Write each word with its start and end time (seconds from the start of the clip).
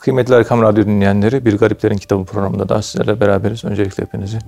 Kıymetli 0.00 0.34
Erkam 0.34 0.62
Radyo 0.62 0.84
dinleyenleri, 0.84 1.44
Bir 1.44 1.58
Gariplerin 1.58 1.96
Kitabı 1.96 2.24
programında 2.24 2.68
da 2.68 2.82
sizlerle 2.82 3.20
beraberiz. 3.20 3.64
Öncelikle 3.64 4.02
hepinizi 4.02 4.38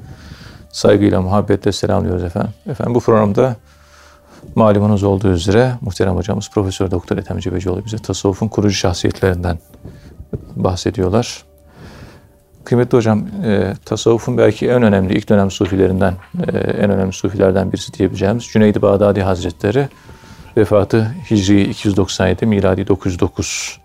saygıyla, 0.70 1.22
muhabbetle 1.22 1.72
selamlıyoruz 1.72 2.24
efendim. 2.24 2.50
Efendim 2.66 2.94
bu 2.94 3.00
programda 3.00 3.56
malumunuz 4.54 5.02
olduğu 5.02 5.28
üzere 5.28 5.72
muhterem 5.80 6.16
hocamız 6.16 6.50
Profesör 6.50 6.90
Doktor 6.90 7.18
Ethem 7.18 7.38
Cebecioğlu 7.38 7.84
bize 7.84 7.98
tasavvufun 7.98 8.48
kurucu 8.48 8.74
şahsiyetlerinden 8.74 9.58
bahsediyorlar. 10.56 11.44
Kıymetli 12.64 12.98
hocam, 12.98 13.26
e, 13.44 13.74
tasavvufun 13.84 14.38
belki 14.38 14.68
en 14.68 14.82
önemli, 14.82 15.14
ilk 15.14 15.28
dönem 15.28 15.50
sufilerinden, 15.50 16.14
e, 16.46 16.58
en 16.58 16.90
önemli 16.90 17.12
sufilerden 17.12 17.72
birisi 17.72 17.94
diyebileceğimiz 17.94 18.44
Cüneyd-i 18.44 18.82
Bağdadi 18.82 19.22
Hazretleri 19.22 19.88
vefatı 20.56 21.14
Hicri 21.30 21.62
297, 21.62 22.46
miladi 22.46 22.86
909 22.86 23.78
ve 23.78 23.81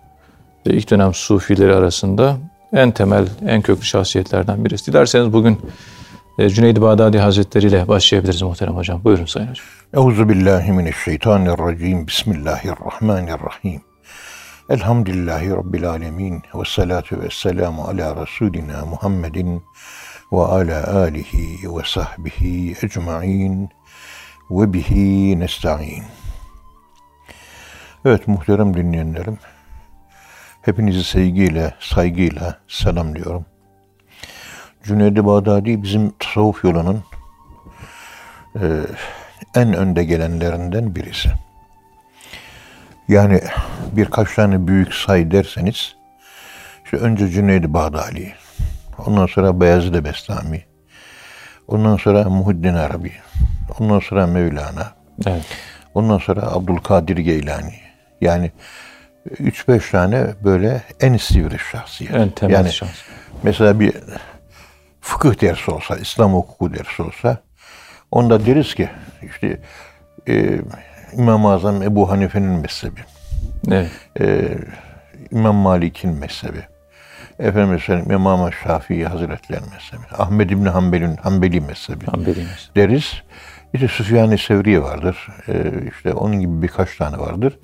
ilk 0.72 0.90
dönem 0.90 1.14
sufileri 1.14 1.74
arasında 1.74 2.36
en 2.72 2.90
temel, 2.90 3.28
en 3.46 3.62
köklü 3.62 3.84
şahsiyetlerden 3.84 4.64
birisi. 4.64 4.92
Dilerseniz 4.92 5.32
bugün 5.32 5.60
e, 6.38 6.48
Cüneyd-i 6.48 6.82
Bağdadi 6.82 7.18
Hazretleri 7.18 7.66
ile 7.66 7.88
başlayabiliriz 7.88 8.42
muhterem 8.42 8.76
hocam. 8.76 9.04
Buyurun 9.04 9.24
Sayın 9.24 9.48
Hocam. 9.48 9.66
Euzu 9.94 10.28
billahi 10.28 10.72
mineşşeytanirracim. 10.72 12.06
Bismillahirrahmanirrahim. 12.06 13.80
Elhamdülillahi 14.70 15.50
Rabbil 15.50 15.88
alemin. 15.88 16.42
Ve 16.54 16.62
salatu 16.66 17.20
ve 17.20 17.28
selamu 17.30 17.82
ala 17.82 18.22
Resulina 18.22 18.84
Muhammedin 18.84 19.62
ve 20.32 20.40
ala 20.40 20.96
alihi 20.96 21.76
ve 21.76 21.82
sahbihi 21.84 22.76
ecma'in 22.82 23.68
ve 24.50 24.72
bihi 24.72 25.40
nesta'in. 25.40 26.04
Evet 28.04 28.28
muhterem 28.28 28.74
dinleyenlerim. 28.74 29.38
Hepinizi 30.62 31.04
sevgiyle, 31.04 31.74
saygıyla 31.80 32.58
selamlıyorum. 32.68 33.46
Cüneyd-i 34.84 35.26
Bağdadi 35.26 35.82
bizim 35.82 36.12
tasavvuf 36.18 36.64
yolunun 36.64 37.04
e, 38.60 38.66
en 39.54 39.72
önde 39.72 40.04
gelenlerinden 40.04 40.94
birisi. 40.94 41.28
Yani 43.08 43.40
birkaç 43.92 44.34
tane 44.34 44.66
büyük 44.66 44.94
say 44.94 45.30
derseniz, 45.30 45.96
işte 46.84 46.96
önce 46.96 47.28
Cüneyd-i 47.28 47.74
Bağdadi, 47.74 48.34
ondan 49.06 49.26
sonra 49.26 49.60
Beyazıt 49.60 50.04
Bestami, 50.04 50.64
ondan 51.68 51.96
sonra 51.96 52.24
Muhiddin 52.24 52.74
Arabi, 52.74 53.12
ondan 53.78 54.00
sonra 54.00 54.26
Mevlana, 54.26 54.92
evet. 55.26 55.44
ondan 55.94 56.18
sonra 56.18 56.42
Abdülkadir 56.42 57.16
Geylani. 57.16 57.74
Yani 58.20 58.52
3-5 59.28 59.90
tane 59.90 60.26
böyle 60.44 60.82
en 61.00 61.16
sivri 61.16 61.58
şahsiyet. 61.58 62.14
En 62.14 62.30
temel 62.30 62.54
yani, 62.54 62.72
şahsiyet. 62.72 63.18
Mesela 63.42 63.80
bir 63.80 63.92
fıkıh 65.00 65.40
dersi 65.40 65.70
olsa, 65.70 65.96
İslam 65.96 66.32
hukuku 66.34 66.74
dersi 66.74 67.02
olsa 67.02 67.38
onda 68.10 68.46
deriz 68.46 68.74
ki 68.74 68.88
işte 69.22 69.60
e, 70.28 70.60
İmam-ı 71.12 71.52
Azam 71.52 71.82
Ebu 71.82 72.10
Hanife'nin 72.10 72.60
mezhebi. 72.60 73.00
Evet. 73.70 73.90
E, 74.20 74.48
İmam 75.30 75.56
Malik'in 75.56 76.10
mezhebi. 76.10 76.62
Efendim 77.38 77.78
söyleyeyim 77.78 78.10
İmam 78.10 78.52
Şafii 78.52 79.04
Hazretleri'nin 79.04 79.70
mezhebi. 79.70 80.22
Ahmed 80.22 80.50
İbni 80.50 80.68
Hanbel'in 80.68 81.16
Hanbeli 81.16 81.60
mezhebi. 81.60 82.06
Hanbeli 82.06 82.38
mezhebi. 82.38 82.74
Deriz. 82.76 83.22
İşte 83.74 83.88
Süfyan-ı 83.88 84.38
Sevri 84.38 84.82
vardır. 84.82 85.28
E, 85.48 85.72
işte 85.92 86.12
onun 86.12 86.40
gibi 86.40 86.62
birkaç 86.62 86.96
tane 86.96 87.18
vardır. 87.18 87.58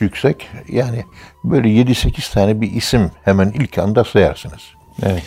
Yüksek. 0.00 0.48
Yani 0.68 1.04
böyle 1.44 1.68
7-8 1.68 2.32
tane 2.32 2.60
bir 2.60 2.72
isim 2.72 3.10
hemen 3.24 3.50
ilk 3.50 3.78
anda 3.78 4.04
sayarsınız. 4.04 4.62
Evet. 5.02 5.22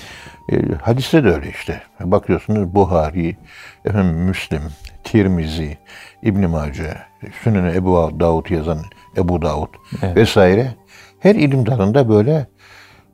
E, 0.51 0.55
hadiste 0.81 1.23
de 1.23 1.33
öyle 1.33 1.49
işte. 1.49 1.81
Bakıyorsunuz 1.99 2.75
Buhari, 2.75 3.37
efendim 3.85 4.15
Müslim, 4.15 4.61
Tirmizi, 5.03 5.77
İbn 6.23 6.47
Mace, 6.47 6.97
Sünen 7.43 7.73
Ebu 7.73 8.19
Davud 8.19 8.49
yazan 8.49 8.79
Ebu 9.17 9.41
Davud 9.41 9.69
evet. 10.01 10.15
vesaire. 10.15 10.75
Her 11.19 11.35
ilim 11.35 11.65
dalında 11.65 12.09
böyle 12.09 12.47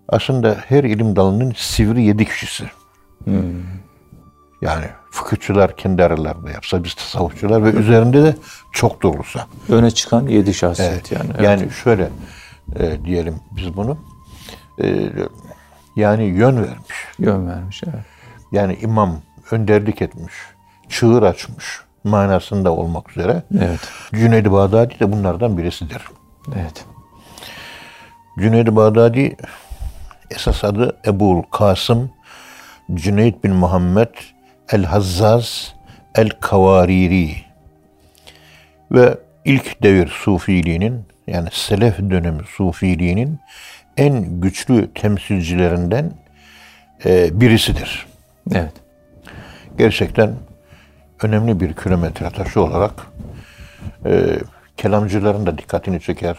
aslında 0.07 0.57
her 0.67 0.83
ilim 0.83 1.15
dalının 1.15 1.53
sivri 1.57 2.03
yedi 2.03 2.25
kişisi. 2.25 2.63
Hmm. 3.23 3.33
Yani 4.61 4.85
fıkıhçılar 5.13 5.75
kendi 5.77 6.03
aralarında 6.03 6.51
yapsa, 6.51 6.83
biz 6.83 6.93
tasavvufçular 6.93 7.63
ve 7.63 7.71
üzerinde 7.71 8.23
de 8.23 8.35
çok 8.71 9.01
durursa. 9.01 9.47
Öne 9.69 9.91
çıkan 9.91 10.27
yedi 10.27 10.53
şahsiyet 10.53 10.91
evet. 10.91 11.11
yani. 11.11 11.29
Evet. 11.33 11.41
Yani 11.43 11.71
şöyle 11.83 12.09
e, 12.79 13.05
diyelim 13.05 13.35
biz 13.51 13.77
bunu. 13.77 13.97
E, 14.83 15.09
yani 15.95 16.23
yön 16.23 16.57
vermiş. 16.57 16.95
Yön 17.19 17.47
vermiş 17.47 17.81
evet. 17.83 18.05
Yani 18.51 18.77
imam 18.81 19.21
önderlik 19.51 20.01
etmiş, 20.01 20.33
çığır 20.89 21.23
açmış 21.23 21.81
manasında 22.03 22.71
olmak 22.71 23.17
üzere. 23.17 23.43
Evet. 23.59 23.79
Cüneyd-i 24.13 24.51
Bağdadi 24.51 24.99
de 24.99 25.11
bunlardan 25.11 25.57
birisidir. 25.57 26.01
Evet. 26.55 26.85
Cüneyd-i 28.39 28.75
Bağdadi 28.75 29.37
esas 30.31 30.63
adı 30.63 30.97
Ebul 31.05 31.43
Kasım 31.51 32.11
Cüneyd 32.93 33.43
bin 33.43 33.53
Muhammed 33.53 34.32
El-Hazzaz 34.71 35.73
El-Kavariri 36.15 37.35
ve 38.91 39.17
ilk 39.45 39.83
devir 39.83 40.07
sufiliğinin 40.07 41.05
yani 41.27 41.49
selef 41.51 41.99
dönemi 41.99 42.43
sufiliğinin 42.43 43.39
en 43.97 44.41
güçlü 44.41 44.93
temsilcilerinden 44.93 46.11
e, 47.05 47.41
birisidir. 47.41 48.05
Evet. 48.51 48.73
Gerçekten 49.77 50.35
önemli 51.23 51.59
bir 51.59 51.73
kilometre 51.73 52.29
taşı 52.29 52.61
olarak 52.61 52.93
e, 54.05 54.39
kelamcıların 54.77 55.45
da 55.45 55.57
dikkatini 55.57 56.01
çeker. 56.01 56.37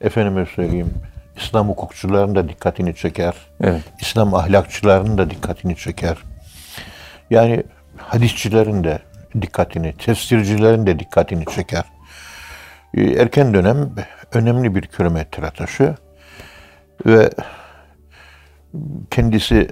Efendime 0.00 0.46
söyleyeyim, 0.46 0.94
İslam 1.36 1.68
hukukçuların 1.68 2.34
da 2.34 2.48
dikkatini 2.48 2.94
çeker. 2.94 3.34
Evet. 3.60 3.82
İslam 4.00 4.34
ahlakçılarının 4.34 5.18
da 5.18 5.30
dikkatini 5.30 5.76
çeker. 5.76 6.16
Yani 7.30 7.62
hadisçilerin 7.96 8.84
de 8.84 8.98
dikkatini, 9.42 9.92
tefsircilerin 9.92 10.86
de 10.86 10.98
dikkatini 10.98 11.44
çeker. 11.44 11.84
E, 12.94 13.02
erken 13.02 13.54
dönem 13.54 13.90
önemli 14.32 14.74
bir 14.74 14.82
kilometre 14.82 15.50
taşı 15.50 15.94
ve 17.06 17.30
kendisi 19.10 19.68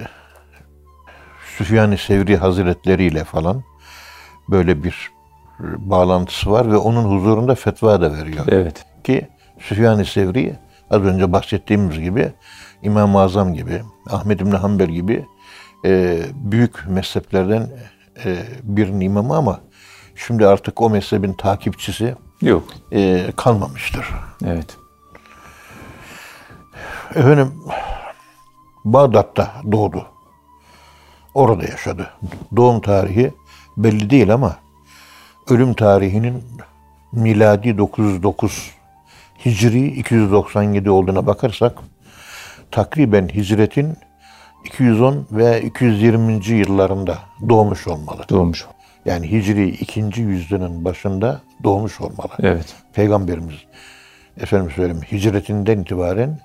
Süfyan-ı 1.57 1.99
Sevri 1.99 2.37
Hazretleri 2.37 3.05
ile 3.05 3.25
falan 3.25 3.63
böyle 4.49 4.85
bir 4.85 5.11
bağlantısı 5.61 6.51
var 6.51 6.73
ve 6.73 6.77
onun 6.77 7.05
huzurunda 7.05 7.55
fetva 7.55 8.01
da 8.01 8.13
veriyor. 8.13 8.45
Evet. 8.49 8.87
Ki 9.05 9.29
Süfyan-ı 9.61 10.05
Sevri 10.05 10.57
az 10.91 11.03
önce 11.03 11.33
bahsettiğimiz 11.33 12.01
gibi 12.01 12.33
İmam-ı 12.83 13.21
Azam 13.21 13.55
gibi, 13.55 13.83
Ahmed 14.11 14.41
İbni 14.41 14.57
Hanbel 14.57 14.89
gibi 14.89 15.27
e, 15.85 16.23
büyük 16.35 16.89
mezheplerden 16.89 17.69
e, 18.25 18.37
birinin 18.63 19.01
imamı 19.01 19.37
ama 19.37 19.61
şimdi 20.15 20.47
artık 20.47 20.81
o 20.81 20.91
mezhebin 20.91 21.33
takipçisi 21.33 22.15
yok 22.43 22.65
e, 22.93 23.27
kalmamıştır. 23.37 24.07
Evet. 24.47 24.77
Efendim 27.15 27.55
Bağdat'ta 28.85 29.53
doğdu. 29.73 30.07
Orada 31.35 31.65
yaşadı. 31.65 32.11
Doğum 32.57 32.81
tarihi 32.81 33.35
belli 33.77 34.11
değil 34.11 34.35
ama 34.35 34.57
ölüm 35.51 35.75
tarihinin 35.75 36.45
miladi 37.13 37.79
909 37.79 38.71
Hicri 39.45 39.87
297 39.87 40.91
olduğuna 40.91 41.27
bakarsak 41.27 41.79
takriben 42.71 43.29
hicretin 43.29 43.97
210 44.65 45.27
ve 45.31 45.63
220. 45.63 46.47
yıllarında 46.49 47.19
doğmuş 47.49 47.87
olmalı. 47.89 48.25
Doğmuş. 48.29 48.67
Yani 49.05 49.31
Hicri 49.31 49.69
ikinci 49.69 50.23
yüzyılın 50.23 50.85
başında 50.85 51.41
doğmuş 51.65 52.01
olmalı. 52.01 52.33
Evet. 52.43 52.75
Peygamberimiz 52.93 53.55
efendim 54.41 54.71
söyleyeyim 54.71 55.03
hicretinden 55.13 55.79
itibaren 55.79 56.41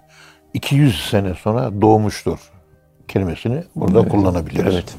200 0.53 1.09
sene 1.09 1.33
sonra 1.33 1.81
doğmuştur 1.81 2.39
kelimesini 3.07 3.63
burada 3.75 3.99
evet. 3.99 4.11
kullanabiliriz. 4.11 4.73
Evet. 4.73 4.95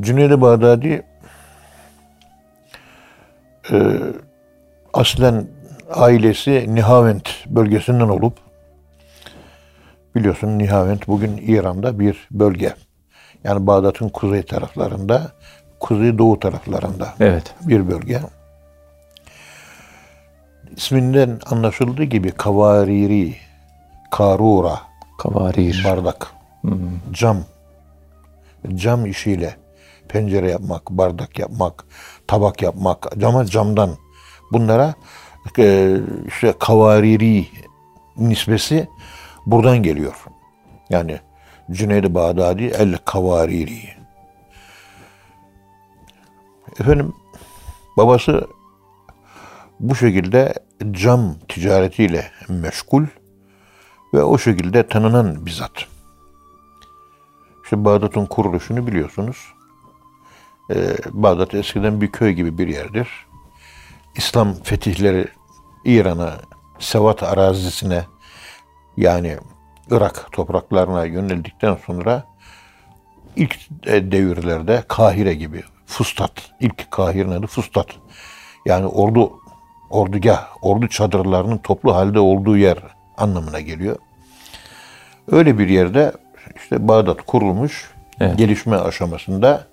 Cüneyd-i 0.00 0.40
Bağdadi 0.40 1.02
e, 3.72 3.76
aslen 4.92 5.46
ailesi 5.90 6.74
Nihavent 6.74 7.28
bölgesinden 7.46 8.08
olup 8.08 8.47
biliyorsun 10.14 10.58
Nihavent 10.58 11.08
bugün 11.08 11.36
İran'da 11.36 11.98
bir 11.98 12.28
bölge. 12.30 12.74
Yani 13.44 13.66
Bağdat'ın 13.66 14.08
kuzey 14.08 14.42
taraflarında, 14.42 15.32
kuzey 15.80 16.18
doğu 16.18 16.40
taraflarında 16.40 17.14
evet. 17.20 17.54
bir 17.60 17.90
bölge. 17.90 18.20
İsminden 20.76 21.38
anlaşıldığı 21.46 22.04
gibi 22.04 22.30
kavariri, 22.30 23.34
karura, 24.10 24.80
Kavarir. 25.18 25.84
bardak, 25.84 26.32
cam, 27.12 27.36
cam 28.74 29.06
işiyle 29.06 29.56
pencere 30.08 30.50
yapmak, 30.50 30.90
bardak 30.90 31.38
yapmak, 31.38 31.84
tabak 32.26 32.62
yapmak, 32.62 33.06
cama 33.18 33.46
camdan 33.46 33.90
bunlara 34.52 34.94
e, 35.58 35.96
işte 36.26 36.54
kavariri 36.58 37.46
nisbesi 38.16 38.88
buradan 39.50 39.82
geliyor. 39.82 40.24
Yani 40.90 41.20
Cüneyd-i 41.70 42.14
Bağdadi 42.14 42.64
el 42.64 42.98
kavariri. 43.04 43.88
Efendim 46.80 47.12
babası 47.96 48.48
bu 49.80 49.94
şekilde 49.94 50.54
cam 50.90 51.34
ticaretiyle 51.48 52.30
meşgul 52.48 53.04
ve 54.14 54.22
o 54.22 54.38
şekilde 54.38 54.86
tanınan 54.86 55.46
bir 55.46 55.50
zat. 55.50 55.86
İşte 57.64 57.84
Bağdat'ın 57.84 58.26
kuruluşunu 58.26 58.86
biliyorsunuz. 58.86 59.36
Ee, 60.70 60.96
Bağdat 61.10 61.54
eskiden 61.54 62.00
bir 62.00 62.12
köy 62.12 62.32
gibi 62.32 62.58
bir 62.58 62.68
yerdir. 62.68 63.08
İslam 64.16 64.54
fetihleri 64.54 65.28
İran'a, 65.84 66.32
Sevat 66.78 67.22
arazisine 67.22 68.04
yani 68.98 69.36
Irak 69.90 70.32
topraklarına 70.32 71.04
yöneldikten 71.04 71.78
sonra 71.86 72.24
ilk 73.36 73.56
e, 73.86 74.12
devirlerde 74.12 74.82
Kahire 74.88 75.34
gibi 75.34 75.62
Fustat, 75.86 76.32
ilk 76.60 76.90
Kahire'nin 76.90 77.30
adı 77.32 77.46
Fustat. 77.46 77.86
Yani 78.66 78.86
ordu 78.86 79.32
ordugah, 79.90 80.48
ordu 80.62 80.88
çadırlarının 80.88 81.58
toplu 81.58 81.94
halde 81.94 82.20
olduğu 82.20 82.56
yer 82.56 82.78
anlamına 83.16 83.60
geliyor. 83.60 83.96
Öyle 85.30 85.58
bir 85.58 85.68
yerde 85.68 86.12
işte 86.56 86.88
Bağdat 86.88 87.22
kurulmuş 87.26 87.90
Evet. 88.20 88.38
gelişme 88.38 88.76
aşamasında 88.76 89.66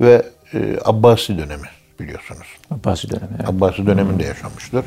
ve 0.00 0.22
e, 0.54 0.78
Abbasi 0.84 1.38
dönemi 1.38 1.68
biliyorsunuz. 2.00 2.46
Abbasi 2.70 3.10
dönemi. 3.10 3.30
evet. 3.38 3.48
Abbasi 3.48 3.86
döneminde 3.86 4.24
yaşamıştır. 4.24 4.84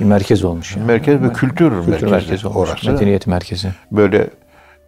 Bir 0.00 0.04
merkez 0.04 0.44
olmuş. 0.44 0.76
Yani. 0.76 0.86
Merkez 0.86 1.22
ve 1.22 1.32
kültür, 1.32 1.70
Kültür 1.70 1.90
merkezi, 1.90 2.06
merkezi 2.06 2.46
olmuş. 2.46 2.70
orası. 2.70 2.92
Medeniyet 2.92 3.26
merkezi. 3.26 3.68
Böyle 3.92 4.28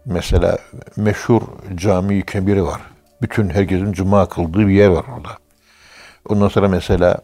mesela 0.06 0.58
meşhur 0.96 1.42
cami 1.74 2.22
kebiri 2.26 2.64
var. 2.64 2.80
Bütün 3.22 3.48
herkesin 3.50 3.92
cuma 3.92 4.28
kıldığı 4.28 4.68
bir 4.68 4.72
yer 4.74 4.88
var 4.88 5.04
orada. 5.16 5.28
Ondan 6.28 6.48
sonra 6.48 6.68
mesela 6.68 7.18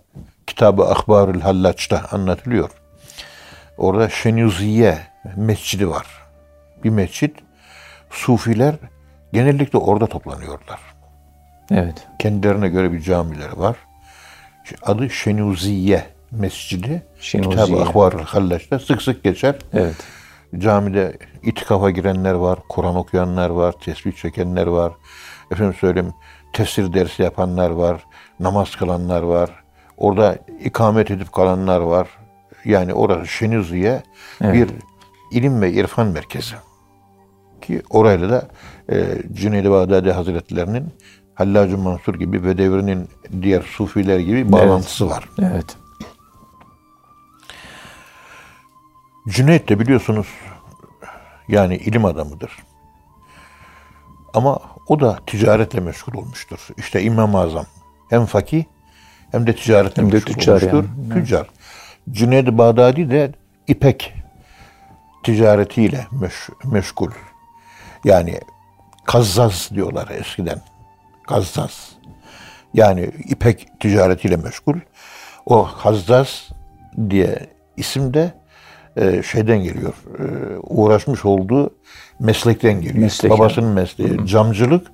Kitabı 0.47 0.85
Akbarül 0.85 1.41
Hallaç'ta 1.41 2.03
anlatılıyor. 2.13 2.71
Orada 3.79 4.09
Şenyuziye 4.09 4.99
mescidi 5.37 5.89
var. 5.89 6.07
Bir 6.85 6.91
mescit. 6.91 7.37
Sufiler 8.11 8.75
genellikle 9.33 9.79
orada 9.79 10.07
toplanıyorlar. 10.07 10.81
Evet. 11.71 12.07
Kendilerine 12.19 12.69
göre 12.69 12.93
bir 12.93 13.01
camileri 13.01 13.59
var. 13.59 13.77
Adı 14.83 15.11
Şenyuziye 15.11 16.05
Mescidi. 16.33 17.07
Kitabı 17.21 17.83
Akbarül 17.83 18.23
Hallaç'ta 18.23 18.79
sık 18.79 19.03
sık 19.03 19.25
geçer. 19.25 19.55
Evet. 19.73 19.97
Camide 20.59 21.19
itikafa 21.43 21.91
girenler 21.91 22.35
var, 22.35 22.59
Kur'an 22.69 22.97
okuyanlar 22.97 23.51
var, 23.51 23.73
tesbih 23.73 24.13
çekenler 24.13 24.67
var. 24.67 24.93
Efendim 25.51 25.75
söyleyeyim, 25.81 26.13
tefsir 26.53 26.93
dersi 26.93 27.23
yapanlar 27.23 27.71
var, 27.71 28.05
namaz 28.41 28.77
kılanlar 28.77 29.23
var. 29.23 29.51
Orada 29.97 30.39
ikamet 30.65 31.11
edip 31.11 31.33
kalanlar 31.33 31.81
var. 31.81 32.09
Yani 32.65 32.95
orası 32.95 33.27
Şeniziye 33.27 34.03
Evet. 34.41 34.55
bir 34.55 34.69
ilim 35.39 35.61
ve 35.61 35.73
irfan 35.73 36.07
merkezi. 36.07 36.55
Ki 37.61 37.83
orayla 37.91 38.31
da 38.31 38.49
e, 38.93 39.05
Cüneyd-i 39.33 39.71
Bağdadi 39.71 40.13
Hazretlerinin 40.13 40.85
Hallacı 41.35 41.79
Mansur 41.79 42.15
gibi 42.15 42.45
ve 42.45 42.59
devrinin 42.59 43.09
diğer 43.43 43.63
sufiler 43.63 44.19
gibi 44.19 44.53
bağlantısı 44.53 45.11
var. 45.11 45.29
Evet. 45.39 45.77
Cüneyt 49.29 49.69
de 49.69 49.81
biliyorsunuz 49.81 50.27
yani 51.49 51.77
ilim 51.77 52.05
adamıdır. 52.05 52.57
Ama 54.35 54.59
o 54.89 55.01
da 55.01 55.19
ticaretle 55.27 55.81
meşgul 55.81 56.15
olmuştur. 56.19 56.69
İşte 56.77 57.03
İmam-ı 57.03 57.39
Azam 57.39 57.67
hem 58.11 58.27
fakih 58.27 58.65
hem 59.31 59.47
de 59.47 59.57
ticaretle 59.57 60.03
Hem 60.03 60.11
de 60.11 60.15
meşgul 60.15 60.33
tüccar 60.33 60.53
olmuştur. 60.53 60.85
yani. 61.03 61.13
Tüccar. 61.15 61.51
Cüneyd-i 62.11 62.59
Bağdadi 62.59 63.11
de 63.11 63.33
ipek 63.69 64.15
ticaretiyle 65.25 66.07
meş- 66.13 66.69
meşgul. 66.73 67.11
Yani 68.05 68.41
kazzaz 69.05 69.71
diyorlar 69.75 70.09
eskiden. 70.09 70.61
Kazzaz. 71.29 71.93
Yani 72.75 73.11
ipek 73.29 73.69
ticaretiyle 73.81 74.37
meşgul. 74.37 74.77
O 75.47 75.65
Hazzaz 75.65 76.49
diye 77.11 77.47
isim 77.77 78.15
de 78.15 78.35
e, 78.97 79.23
şeyden 79.23 79.63
geliyor. 79.63 79.93
E, 80.19 80.23
uğraşmış 80.63 81.25
olduğu 81.25 81.71
meslekten 82.21 82.81
geliyor. 82.81 82.95
Meslek 83.05 83.31
Babasının 83.31 83.69
mesleği 83.75 84.27
camcılık, 84.27 84.87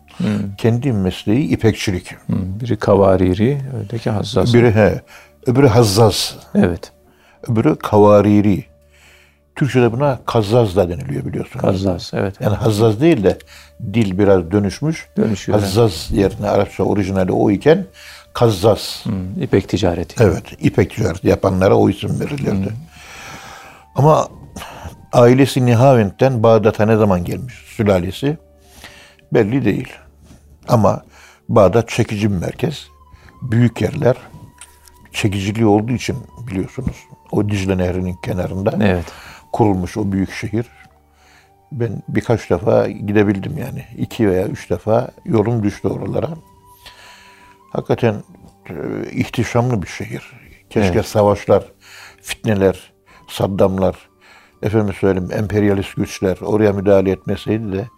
kendi 0.58 0.92
mesleği 0.92 1.48
ipekçilik. 1.48 2.12
Hı, 2.12 2.16
Biri 2.60 2.76
kavariri, 2.76 3.58
öteki 3.84 4.10
hassas. 4.10 4.54
Biri 4.54 4.70
he, 4.74 5.02
öbürü 5.46 5.66
hazzaz, 5.66 6.36
Evet. 6.54 6.92
öbürü 7.48 7.76
kavariri. 7.76 8.64
Türkçe'de 9.56 9.92
buna 9.92 10.18
kazzaz 10.26 10.76
da 10.76 10.88
deniliyor 10.88 11.24
biliyorsunuz. 11.24 11.64
Hazzas. 11.64 12.14
Evet. 12.14 12.34
Yani 12.40 12.56
hazzaz 12.56 13.00
değil 13.00 13.24
de 13.24 13.38
dil 13.94 14.18
biraz 14.18 14.50
dönüşmüş. 14.50 15.06
Dönüşüyor, 15.16 15.60
Hazzaz 15.60 16.08
yerine 16.10 16.48
Arapça 16.48 16.82
orijinali 16.84 17.32
o 17.32 17.50
iken 17.50 17.84
kazzaz. 18.32 19.04
Hı, 19.04 19.42
İpek 19.42 19.68
ticareti. 19.68 20.24
Evet, 20.24 20.42
ipek 20.60 20.90
ticareti 20.90 21.28
yapanlara 21.28 21.74
o 21.76 21.90
isim 21.90 22.20
verilirdi. 22.20 22.72
Ama 23.98 24.28
ailesi 25.12 25.66
Nihavend'den 25.66 26.42
Bağdat'a 26.42 26.86
ne 26.86 26.96
zaman 26.96 27.24
gelmiş 27.24 27.54
sülalesi 27.54 28.38
belli 29.32 29.64
değil. 29.64 29.92
Ama 30.68 31.02
Bağdat 31.48 31.88
çekici 31.88 32.30
bir 32.32 32.36
merkez. 32.36 32.88
Büyük 33.42 33.82
yerler 33.82 34.16
çekiciliği 35.12 35.66
olduğu 35.66 35.92
için 35.92 36.16
biliyorsunuz. 36.50 36.96
O 37.32 37.48
Dicle 37.48 37.78
Nehri'nin 37.78 38.14
kenarında 38.14 38.78
Evet. 38.80 39.04
kurulmuş 39.52 39.96
o 39.96 40.12
büyük 40.12 40.32
şehir. 40.32 40.66
Ben 41.72 42.02
birkaç 42.08 42.50
defa 42.50 42.88
gidebildim 42.88 43.58
yani. 43.58 43.84
iki 43.96 44.31
veya 44.31 44.46
üç 44.46 44.70
defa 44.70 45.10
yolum 45.24 45.62
düştü 45.62 45.88
oralara. 45.88 46.28
Hakikaten 47.72 48.14
e, 48.70 48.74
ihtişamlı 49.10 49.82
bir 49.82 49.86
şehir. 49.88 50.32
Keşke 50.70 50.94
Evet. 50.94 51.06
savaşlar, 51.06 51.64
fitneler, 52.22 52.93
Saddamlar, 53.29 54.08
efendim 54.63 54.94
söyleyeyim 55.01 55.32
emperyalist 55.32 55.97
güçler 55.97 56.39
oraya 56.43 56.73
müdahale 56.73 57.11
etmeseydi 57.11 57.73
de 57.73 57.89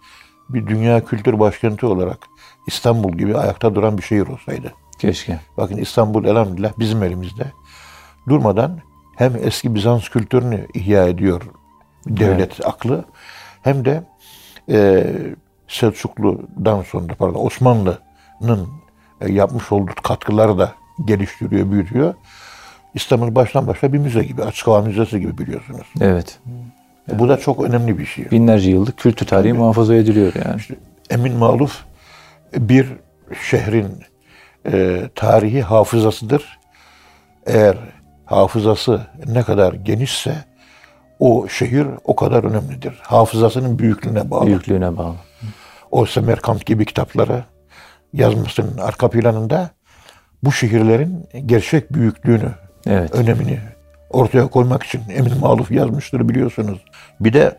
bir 0.49 0.67
dünya 0.67 1.05
kültür 1.05 1.39
başkenti 1.39 1.85
olarak 1.85 2.19
İstanbul 2.67 3.11
gibi 3.11 3.37
ayakta 3.37 3.75
duran 3.75 3.97
bir 3.97 4.03
şehir 4.03 4.27
olsaydı. 4.27 4.73
Keşke. 4.99 5.39
Bakın 5.57 5.77
İstanbul 5.77 6.25
elhamdülillah 6.25 6.71
bizim 6.79 7.03
elimizde. 7.03 7.51
Durmadan 8.29 8.79
hem 9.15 9.35
eski 9.41 9.75
Bizans 9.75 10.09
kültürünü 10.09 10.67
ihya 10.73 11.07
ediyor 11.07 11.41
devlet 12.07 12.65
aklı 12.65 13.05
hem 13.61 13.85
de 13.85 14.03
e, 14.69 15.07
Selçuklu'dan 15.67 16.81
sonra 16.81 17.13
pardon 17.19 17.45
Osmanlı'nın 17.45 18.67
e, 19.21 19.31
yapmış 19.31 19.71
olduğu 19.71 19.93
katkıları 20.03 20.57
da 20.57 20.75
geliştiriyor, 21.05 21.71
büyütüyor. 21.71 22.13
İstanbul 22.93 23.35
baştan 23.35 23.67
başa 23.67 23.93
bir 23.93 23.97
müze 23.97 24.23
gibi, 24.23 24.43
açık 24.43 24.67
hava 24.67 24.81
müzesi 24.81 25.19
gibi 25.19 25.37
biliyorsunuz. 25.37 25.87
Evet. 26.01 26.39
Bu 27.13 27.29
da 27.29 27.37
çok 27.37 27.63
önemli 27.63 27.99
bir 27.99 28.05
şey. 28.05 28.31
Binlerce 28.31 28.69
yıllık 28.69 28.97
kültür 28.97 29.25
tarihi 29.25 29.53
muhafaza 29.53 29.95
ediliyor 29.95 30.33
yani. 30.45 30.61
Emin 31.09 31.33
Maluf 31.33 31.85
bir 32.57 32.87
şehrin 33.49 34.03
e, 34.71 35.01
tarihi 35.15 35.61
hafızasıdır. 35.61 36.59
Eğer 37.45 37.77
hafızası 38.25 39.01
ne 39.25 39.43
kadar 39.43 39.73
genişse 39.73 40.35
o 41.19 41.47
şehir 41.47 41.87
o 42.03 42.15
kadar 42.15 42.43
önemlidir. 42.43 42.99
Hafızasının 43.01 43.79
büyüklüğüne 43.79 44.31
bağlı. 44.31 44.45
Büyüklüğüne 44.45 44.97
bağlı. 44.97 45.15
O 45.91 46.05
Semerkant 46.05 46.65
gibi 46.65 46.85
kitapları 46.85 47.43
yazmasının 48.13 48.77
arka 48.77 49.09
planında 49.09 49.69
bu 50.43 50.51
şehirlerin 50.51 51.29
gerçek 51.45 51.93
büyüklüğünü, 51.93 52.51
Evet. 52.85 53.15
önemini 53.15 53.59
ortaya 54.09 54.47
koymak 54.47 54.83
için 54.83 55.01
Emin 55.09 55.39
Maluf 55.39 55.71
yazmıştır 55.71 56.29
biliyorsunuz. 56.29 56.79
Bir 57.19 57.33
de 57.33 57.57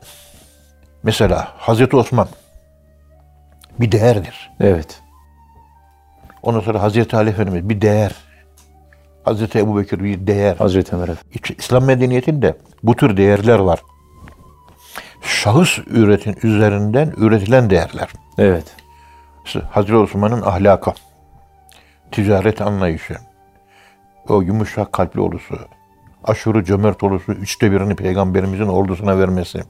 mesela 1.02 1.48
Hazreti 1.56 1.96
Osman 1.96 2.28
bir 3.80 3.92
değerdir. 3.92 4.50
Evet. 4.60 5.00
Ondan 6.42 6.60
sonra 6.60 6.82
Hazreti 6.82 7.16
Ali 7.16 7.30
Efendimiz 7.30 7.68
bir 7.68 7.80
değer. 7.80 8.12
Hazreti 9.24 9.58
Ebu 9.58 9.78
Bekir 9.78 10.04
bir 10.04 10.26
değer. 10.26 10.56
Hazreti 10.56 10.96
Ömer 10.96 11.08
İslam 11.58 11.84
medeniyetinde 11.84 12.56
bu 12.82 12.96
tür 12.96 13.16
değerler 13.16 13.58
var. 13.58 13.82
şahıs 15.22 15.78
üretin 15.86 16.38
üzerinden 16.42 17.12
üretilen 17.16 17.70
değerler. 17.70 18.08
Evet. 18.38 18.64
Hazreti 19.70 19.96
Osman'ın 19.96 20.42
ahlakı, 20.42 20.92
ticaret 22.10 22.60
anlayışı, 22.60 23.16
o 24.28 24.42
yumuşak 24.42 24.92
kalpli 24.92 25.20
oluşu, 25.20 25.58
aşırı 26.24 26.64
cömert 26.64 27.02
oluşu, 27.02 27.32
üçte 27.32 27.72
birini 27.72 27.96
peygamberimizin 27.96 28.68
ordusuna 28.68 29.18
vermesi. 29.18 29.62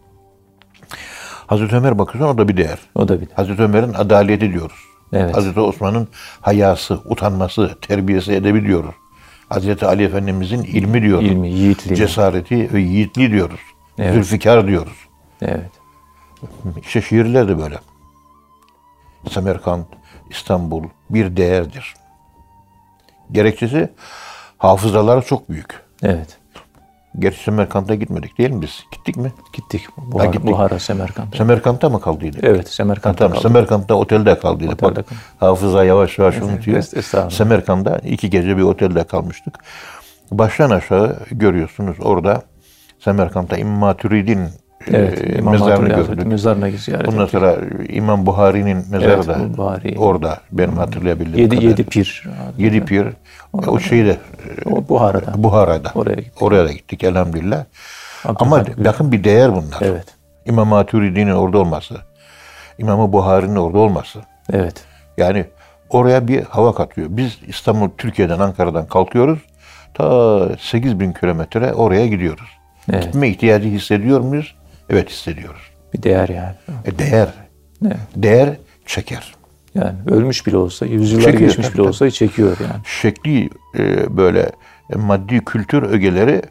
Hazreti 1.47 1.77
Ömer 1.77 1.99
bakıyorsun 1.99 2.35
o 2.35 2.39
da 2.39 2.49
bir 2.49 2.57
değer. 2.57 2.79
O 2.95 3.09
da 3.09 3.21
bir. 3.21 3.29
Hazreti 3.31 3.63
Ömer'in 3.63 3.95
adaleti 3.95 4.53
diyoruz. 4.53 4.79
Evet. 5.13 5.37
Hazreti 5.37 5.61
Osman'ın 5.61 6.09
hayası, 6.41 7.01
utanması, 7.05 7.79
terbiyesi, 7.81 8.33
edebi 8.33 8.67
diyoruz. 8.67 8.95
Hazreti 9.49 9.87
Ali 9.87 10.05
Efendimizin 10.05 10.63
ilmi 10.63 11.03
diyoruz. 11.03 11.29
İlmi, 11.29 11.51
yiğitliği. 11.51 11.97
Cesareti 11.97 12.73
ve 12.73 12.81
yiğitliği 12.81 13.31
diyoruz. 13.31 13.61
Evet. 13.99 14.15
Zülfikar 14.15 14.67
diyoruz. 14.67 14.97
Evet. 15.43 15.71
İşte 16.83 17.03
şiirler 17.03 17.49
de 17.49 17.59
böyle. 17.59 17.79
Semerkant, 19.31 19.87
İstanbul 20.31 20.85
bir 21.11 21.37
değerdir. 21.37 21.95
Gerekçesi 23.33 23.93
hafızaları 24.63 25.23
çok 25.23 25.51
büyük. 25.51 25.81
Evet. 26.03 26.39
Gerçi 27.19 27.43
Semerkant'a 27.43 27.95
gitmedik 27.95 28.39
değil 28.39 28.51
mi 28.51 28.63
biz? 28.63 28.85
Gittik 28.93 29.17
mi? 29.17 29.33
Gittik. 29.53 29.83
Buhara, 29.97 30.27
gittik. 30.27 30.47
Buhara 30.47 30.79
Semerkant'a. 30.79 31.37
Semerkant'ta 31.37 31.89
mı 31.89 32.01
kaldıydık? 32.01 32.45
Evet, 32.45 32.69
Semerkant'ta 32.69 33.29
kaldık. 33.29 33.43
Semerkant'ta 33.43 33.95
otelde 33.95 34.39
kaldıydık. 34.39 34.75
Otelde 34.75 34.97
Bak, 34.97 35.09
kaldık. 35.09 35.23
hafıza 35.41 35.85
yavaş 35.85 36.19
yavaş 36.19 36.39
unutuyor. 36.39 36.83
Semerkant'ta 37.31 37.99
iki 37.99 38.31
gece 38.31 38.57
bir 38.57 38.63
otelde 38.63 39.05
kalmıştık. 39.05 39.59
Baştan 40.31 40.71
aşağı 40.71 41.17
görüyorsunuz 41.31 41.97
orada 42.03 42.43
Semerkant'ta 42.99 43.57
İmam 43.57 43.79
Maturidin 43.79 44.49
Evet. 44.91 45.25
e, 45.25 45.39
İmam 45.39 45.53
mezarını 45.53 45.89
gördük. 45.89 46.27
Mezarına 46.27 46.71
ziyaret 46.71 47.09
Ondan 47.09 47.21
ettik. 47.25 47.31
sonra 47.41 47.57
İmam 47.89 48.27
Buhari'nin 48.27 48.77
mezarı 48.91 49.11
Evet, 49.13 49.27
da 49.29 49.57
Buhari. 49.57 49.95
orada 49.99 50.41
benim 50.53 50.77
hatırlayabildiğim 50.77 51.39
Yedi, 51.39 51.49
kadarıyla. 51.49 51.71
yedi 51.71 51.85
pir. 51.85 52.25
Yedi 52.59 52.85
pir. 52.85 53.07
O 53.53 53.79
şeyde 53.79 54.17
O 54.71 54.89
Buhara'da. 54.89 55.33
Buhara'da. 55.43 55.93
Oraya 55.95 56.15
gittik. 56.15 56.43
Oraya 56.43 56.65
da 56.65 56.73
gittik 56.73 57.05
elhamdülillah. 57.05 57.65
Ama 58.25 58.65
bakın 58.85 59.13
bir 59.13 59.25
değer 59.25 59.51
bunlar. 59.53 59.79
Evet. 59.81 60.05
İmam 60.47 60.69
Maturidi'nin 60.69 61.33
orada 61.33 61.59
olması. 61.59 61.97
İmam 62.79 63.13
Buhari'nin 63.13 63.57
orada 63.57 63.79
olması. 63.79 64.19
Evet. 64.53 64.85
Yani 65.19 65.45
oraya 65.91 66.29
bir 66.29 66.43
hava 66.43 66.75
katıyor. 66.75 67.07
Biz 67.11 67.39
İstanbul, 67.47 67.89
Türkiye'den, 67.99 68.39
Ankara'dan 68.39 68.87
kalkıyoruz. 68.87 69.39
Ta 69.95 70.49
8000 70.61 71.13
kilometre 71.13 71.73
oraya 71.73 72.07
gidiyoruz. 72.07 72.49
Evet. 72.93 73.03
Gitme 73.05 73.29
ihtiyacı 73.29 73.69
hissediyor 73.69 74.21
muyuz? 74.21 74.55
Evet 74.93 75.11
hissediyoruz. 75.11 75.61
Bir 75.95 76.03
değer 76.03 76.29
yani. 76.29 76.55
E 76.85 76.99
değer. 76.99 77.29
Evet. 77.87 77.97
Değer 78.17 78.57
çeker. 78.87 79.35
Yani 79.75 79.95
ölmüş 80.07 80.47
bile 80.47 80.57
olsa, 80.57 80.87
yüzyıllar 80.87 81.25
Çekiyor, 81.25 81.49
geçmiş 81.49 81.67
tabii, 81.67 81.79
bile 81.79 81.89
olsa 81.89 82.11
çekiyor 82.11 82.57
yani. 82.61 82.83
şekli 82.85 83.51
e, 83.79 84.17
böyle 84.17 84.51
e, 84.93 84.97
maddi 84.97 85.45
kültür 85.45 85.83
ögeleri 85.83 86.43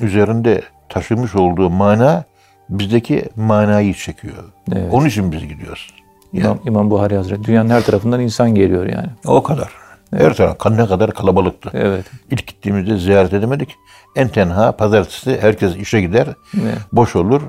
üzerinde 0.00 0.62
taşımış 0.88 1.34
olduğu 1.34 1.70
mana 1.70 2.24
bizdeki 2.68 3.24
manayı 3.36 3.94
çekiyor. 3.94 4.44
Evet. 4.72 4.88
Onun 4.92 5.06
için 5.06 5.32
biz 5.32 5.48
gidiyoruz. 5.48 5.94
İmam, 6.32 6.58
İmam 6.66 6.90
Buhari 6.90 7.16
Hazretleri. 7.16 7.44
Dünyanın 7.44 7.70
her 7.70 7.82
tarafından 7.82 8.20
insan 8.20 8.54
geliyor 8.54 8.86
yani. 8.86 9.08
O 9.26 9.42
kadar. 9.42 9.68
Her 10.16 10.34
taraf 10.34 10.66
ne 10.70 10.86
kadar 10.86 11.14
kalabalıktı. 11.14 11.70
Evet. 11.74 12.04
İlk 12.30 12.46
gittiğimizde 12.46 12.96
ziyaret 12.96 13.32
edemedik. 13.32 13.76
En 14.16 14.28
tenha 14.28 14.72
pazartesi 14.72 15.38
herkes 15.40 15.76
işe 15.76 16.00
gider. 16.00 16.28
Evet. 16.62 16.78
Boş 16.92 17.16
olur. 17.16 17.42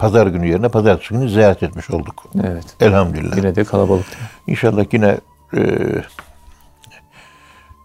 Pazar 0.00 0.26
günü 0.26 0.46
yerine 0.48 0.68
pazartesi 0.68 1.14
günü 1.14 1.28
ziyaret 1.28 1.62
etmiş 1.62 1.90
olduk. 1.90 2.24
Evet. 2.44 2.64
Elhamdülillah. 2.80 3.36
Yine 3.36 3.56
de 3.56 3.64
kalabalıktı. 3.64 4.16
İnşallah 4.46 4.84
yine 4.92 5.16
e, 5.56 5.60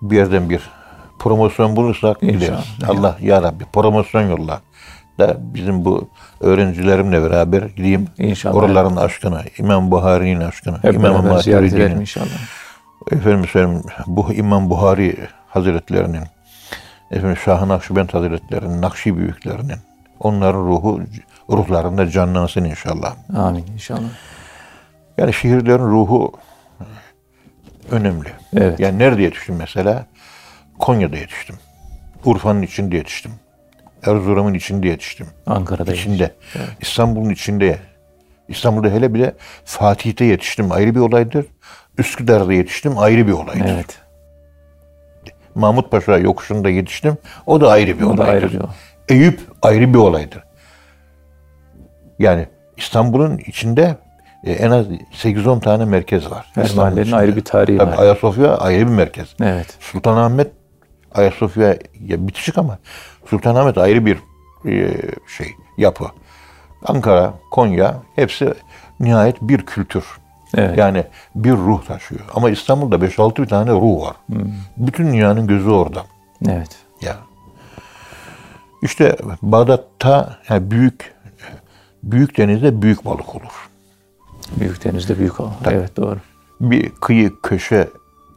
bir 0.01 0.15
yerden 0.17 0.49
bir 0.49 0.69
promosyon 1.19 1.75
bulursak 1.75 2.17
İnşallah. 2.23 2.39
gideriz. 2.39 2.89
Allah 2.89 3.17
ya 3.21 3.41
Rabbi 3.43 3.63
promosyon 3.73 4.21
yolla. 4.29 4.61
Da 5.19 5.37
bizim 5.39 5.85
bu 5.85 6.07
öğrencilerimle 6.39 7.23
beraber 7.23 7.61
gideyim. 7.61 8.07
İnşallah. 8.17 8.55
Oraların 8.55 8.95
aşkına, 8.95 9.41
İmam 9.57 9.91
Buhari'nin 9.91 10.41
aşkına, 10.41 10.83
Hep 10.83 10.93
İmam 10.93 11.27
Maturidi'nin. 11.27 12.01
inşallah. 12.01 12.25
Efendim 13.11 13.45
söyleyeyim, 13.47 13.83
bu 14.07 14.33
İmam 14.33 14.69
Buhari 14.69 15.17
Hazretlerinin, 15.47 16.23
efendim 17.11 17.37
Şah-ı 17.45 17.67
Nakşibend 17.67 18.09
Hazretlerinin, 18.09 18.81
Nakşi 18.81 19.17
büyüklerinin, 19.17 19.77
onların 20.19 20.59
ruhu, 20.59 21.01
ruhlarında 21.49 22.09
canlansın 22.09 22.63
inşallah. 22.63 23.15
Amin 23.35 23.65
inşallah. 23.73 24.09
Yani 25.17 25.33
şiirlerin 25.33 25.83
ruhu 25.83 26.31
önemli. 27.91 28.29
Evet. 28.57 28.79
Yani 28.79 28.99
nerede 28.99 29.21
yetiştim 29.21 29.55
mesela? 29.55 30.05
Konya'da 30.79 31.17
yetiştim. 31.17 31.55
Urfa'nın 32.25 32.61
içinde 32.61 32.95
yetiştim. 32.95 33.31
Erzurum'un 34.05 34.53
içinde 34.53 34.87
yetiştim. 34.87 35.27
Ankara'da 35.45 35.93
İçinde. 35.93 36.35
İstanbul'un 36.81 37.29
içinde. 37.29 37.79
İstanbul'da 38.47 38.87
hele 38.87 39.13
bile 39.13 39.33
Fatih'te 39.65 40.25
yetiştim 40.25 40.71
ayrı 40.71 40.95
bir 40.95 40.99
olaydır. 40.99 41.45
Üsküdar'da 41.97 42.53
yetiştim 42.53 42.97
ayrı 42.97 43.27
bir 43.27 43.31
olaydır. 43.31 43.65
Evet. 43.69 43.99
Mahmut 45.55 45.91
Paşa 45.91 46.17
yokuşunda 46.17 46.69
yetiştim. 46.69 47.17
O 47.45 47.61
da 47.61 47.71
ayrı 47.71 47.99
bir 47.99 48.03
O 48.03 48.17
da 48.17 48.23
olaydır. 48.23 48.33
ayrı 48.33 48.51
bir 48.53 48.59
olay. 48.59 48.75
Eyüp 49.09 49.41
ayrı 49.61 49.93
bir 49.93 49.99
olaydır. 49.99 50.43
Yani 52.19 52.47
İstanbul'un 52.77 53.37
içinde 53.37 53.97
e, 54.43 54.51
en 54.51 54.71
az 54.71 54.85
8-10 55.13 55.59
tane 55.59 55.85
merkez 55.85 56.31
var. 56.31 56.51
Her 56.55 56.75
mahallenin 56.75 57.11
ayrı 57.11 57.35
bir 57.35 57.43
tarihi 57.43 57.77
Tabii 57.77 57.91
var. 57.91 57.97
Ayasofya 57.97 58.57
ayrı 58.57 58.87
bir 58.87 58.91
merkez. 58.91 59.35
Evet. 59.41 59.77
Sultanahmet 59.79 60.51
Ayasofya 61.13 61.77
ya 62.07 62.27
bitişik 62.27 62.57
ama 62.57 62.77
Sultanahmet 63.29 63.77
ayrı 63.77 64.05
bir 64.05 64.17
e, 64.65 64.93
şey 65.37 65.47
yapı. 65.77 66.05
Ankara, 66.85 67.33
Konya 67.51 67.95
hepsi 68.15 68.53
nihayet 68.99 69.41
bir 69.41 69.65
kültür. 69.65 70.05
Evet. 70.57 70.77
Yani 70.77 71.03
bir 71.35 71.51
ruh 71.51 71.85
taşıyor. 71.85 72.21
Ama 72.33 72.49
İstanbul'da 72.49 72.95
5-6 72.95 73.41
bir 73.41 73.47
tane 73.47 73.71
ruh 73.71 74.01
var. 74.01 74.15
Hmm. 74.27 74.51
Bütün 74.77 75.07
dünyanın 75.07 75.47
gözü 75.47 75.69
orada. 75.69 76.03
Evet. 76.49 76.77
Ya. 77.01 77.15
İşte 78.81 79.17
Bağdat'ta 79.41 80.37
yani 80.49 80.71
büyük 80.71 81.14
büyük 82.05 82.37
denizde 82.37 82.81
büyük 82.81 83.05
balık 83.05 83.35
olur. 83.35 83.69
Büyük 84.59 84.83
denizde 84.83 85.19
büyük 85.19 85.39
hava. 85.39 85.53
Evet 85.65 85.97
doğru. 85.97 86.17
Bir 86.61 86.89
kıyı 86.89 87.41
köşe 87.43 87.89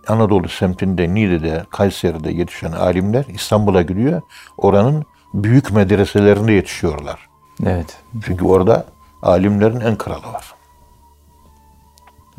Anadolu 0.09 0.49
semtinde, 0.49 1.15
Niğde'de, 1.15 1.65
Kayseri'de 1.71 2.33
yetişen 2.33 2.73
alimler 2.73 3.25
İstanbul'a 3.29 3.83
gidiyor. 3.83 4.23
Oranın 4.57 5.05
büyük 5.35 5.73
medreselerinde 5.73 6.53
yetişiyorlar. 6.53 7.29
Evet. 7.67 7.97
Çünkü 8.25 8.45
orada 8.45 8.87
alimlerin 9.23 9.81
en 9.81 9.97
kralı 9.99 10.33
var. 10.33 10.55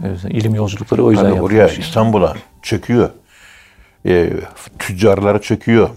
evet. 0.03 0.23
İlim 0.23 0.55
yolculukları 0.55 1.03
o 1.03 1.11
yüzden 1.11 1.29
yapılmış. 1.29 1.53
oraya 1.53 1.67
İstanbul'a 1.67 2.35
çekiyor. 2.61 3.09
E, 4.05 4.33
tüccarları 4.79 5.41
çekiyor. 5.41 5.89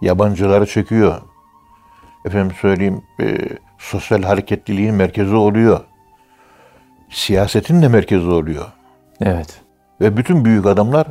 Yabancıları 0.00 0.66
çekiyor. 0.66 1.20
Efendim 2.24 2.56
söyleyeyim 2.60 3.02
e, 3.20 3.38
sosyal 3.84 4.22
hareketliliğin 4.22 4.94
merkezi 4.94 5.34
oluyor. 5.34 5.80
Siyasetin 7.10 7.82
de 7.82 7.88
merkezi 7.88 8.26
oluyor. 8.26 8.66
Evet. 9.20 9.60
Ve 10.00 10.16
bütün 10.16 10.44
büyük 10.44 10.66
adamlar 10.66 11.06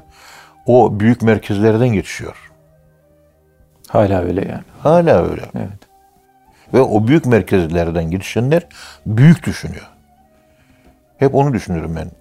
o 0.66 1.00
büyük 1.00 1.22
merkezlerden 1.22 1.90
geçiyor. 1.90 2.52
Hala 3.90 4.22
öyle 4.22 4.42
yani. 4.42 4.64
Hala 4.80 5.30
öyle. 5.30 5.42
Evet. 5.56 5.80
Ve 6.74 6.82
o 6.82 7.08
büyük 7.08 7.26
merkezlerden 7.26 8.12
geçenler 8.12 8.68
büyük 9.06 9.44
düşünüyor. 9.44 9.90
Hep 11.18 11.36
onu 11.36 11.54
düşünürüm 11.54 11.96
ben. 11.96 12.12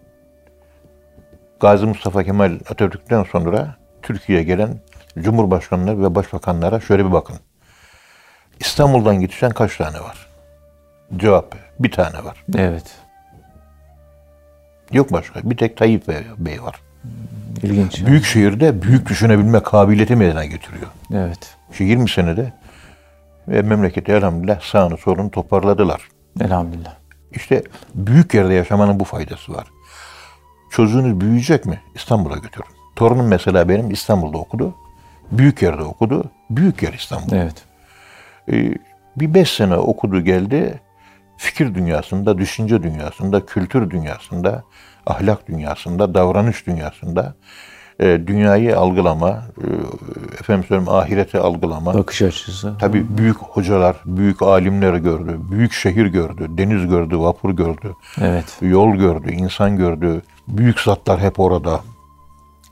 Gazi 1.60 1.86
Mustafa 1.86 2.24
Kemal 2.24 2.52
Atatürk'ten 2.52 3.22
sonra 3.22 3.76
Türkiye'ye 4.02 4.44
gelen 4.44 4.80
cumhurbaşkanları 5.18 6.02
ve 6.02 6.14
başbakanlara 6.14 6.80
şöyle 6.80 7.06
bir 7.06 7.12
bakın. 7.12 7.36
İstanbul'dan 8.60 9.20
geçen 9.20 9.50
kaç 9.50 9.76
tane 9.76 10.00
var? 10.00 10.31
Cevap 11.16 11.54
bir 11.78 11.90
tane 11.90 12.24
var. 12.24 12.44
Evet. 12.58 12.84
Yok 14.92 15.12
başka. 15.12 15.50
Bir 15.50 15.56
tek 15.56 15.76
Tayyip 15.76 16.08
Bey, 16.38 16.62
var. 16.62 16.80
İlginç. 17.62 18.06
Büyük 18.06 18.24
şehirde 18.24 18.82
büyük 18.82 19.08
düşünebilme 19.08 19.62
kabiliyeti 19.62 20.16
meydana 20.16 20.44
getiriyor. 20.44 20.86
Evet. 21.14 21.56
Şu 21.72 21.84
20 21.84 22.10
senede 22.10 22.52
ve 23.48 23.62
memleketi 23.62 24.12
elhamdülillah 24.12 24.60
sağını 24.60 24.96
solunu 24.96 25.30
toparladılar. 25.30 26.08
Elhamdülillah. 26.40 26.94
İşte 27.32 27.62
büyük 27.94 28.34
yerde 28.34 28.54
yaşamanın 28.54 29.00
bu 29.00 29.04
faydası 29.04 29.54
var. 29.54 29.66
Çocuğunuz 30.70 31.20
büyüyecek 31.20 31.66
mi? 31.66 31.80
İstanbul'a 31.94 32.36
götürün. 32.36 32.66
Torunum 32.96 33.26
mesela 33.26 33.68
benim 33.68 33.90
İstanbul'da 33.90 34.38
okudu. 34.38 34.74
Büyük 35.32 35.62
yerde 35.62 35.82
okudu. 35.82 36.24
Büyük 36.50 36.82
yer 36.82 36.92
İstanbul. 36.92 37.32
Evet. 37.32 37.64
Ee, 38.52 38.74
bir 39.16 39.34
beş 39.34 39.50
sene 39.50 39.76
okudu 39.76 40.20
geldi. 40.20 40.80
Fikir 41.42 41.74
dünyasında, 41.74 42.38
düşünce 42.38 42.82
dünyasında, 42.82 43.46
kültür 43.46 43.90
dünyasında, 43.90 44.64
ahlak 45.06 45.48
dünyasında, 45.48 46.14
davranış 46.14 46.66
dünyasında 46.66 47.34
e, 48.00 48.20
dünyayı 48.26 48.78
algılama, 48.78 49.28
e, 49.28 49.66
efendim 50.40 50.64
söyleyeyim 50.68 50.88
ahireti 50.92 51.38
algılama. 51.38 51.94
Bakış 51.94 52.22
açısı. 52.22 52.74
Tabii 52.80 53.18
büyük 53.18 53.36
hocalar, 53.36 53.96
büyük 54.04 54.42
alimler 54.42 54.94
gördü, 54.94 55.40
büyük 55.50 55.72
şehir 55.72 56.06
gördü, 56.06 56.46
deniz 56.48 56.88
gördü, 56.88 57.18
vapur 57.18 57.50
gördü, 57.50 57.94
Evet. 58.20 58.58
yol 58.60 58.94
gördü, 58.94 59.32
insan 59.32 59.76
gördü. 59.76 60.22
Büyük 60.48 60.80
zatlar 60.80 61.20
hep 61.20 61.40
orada. 61.40 61.80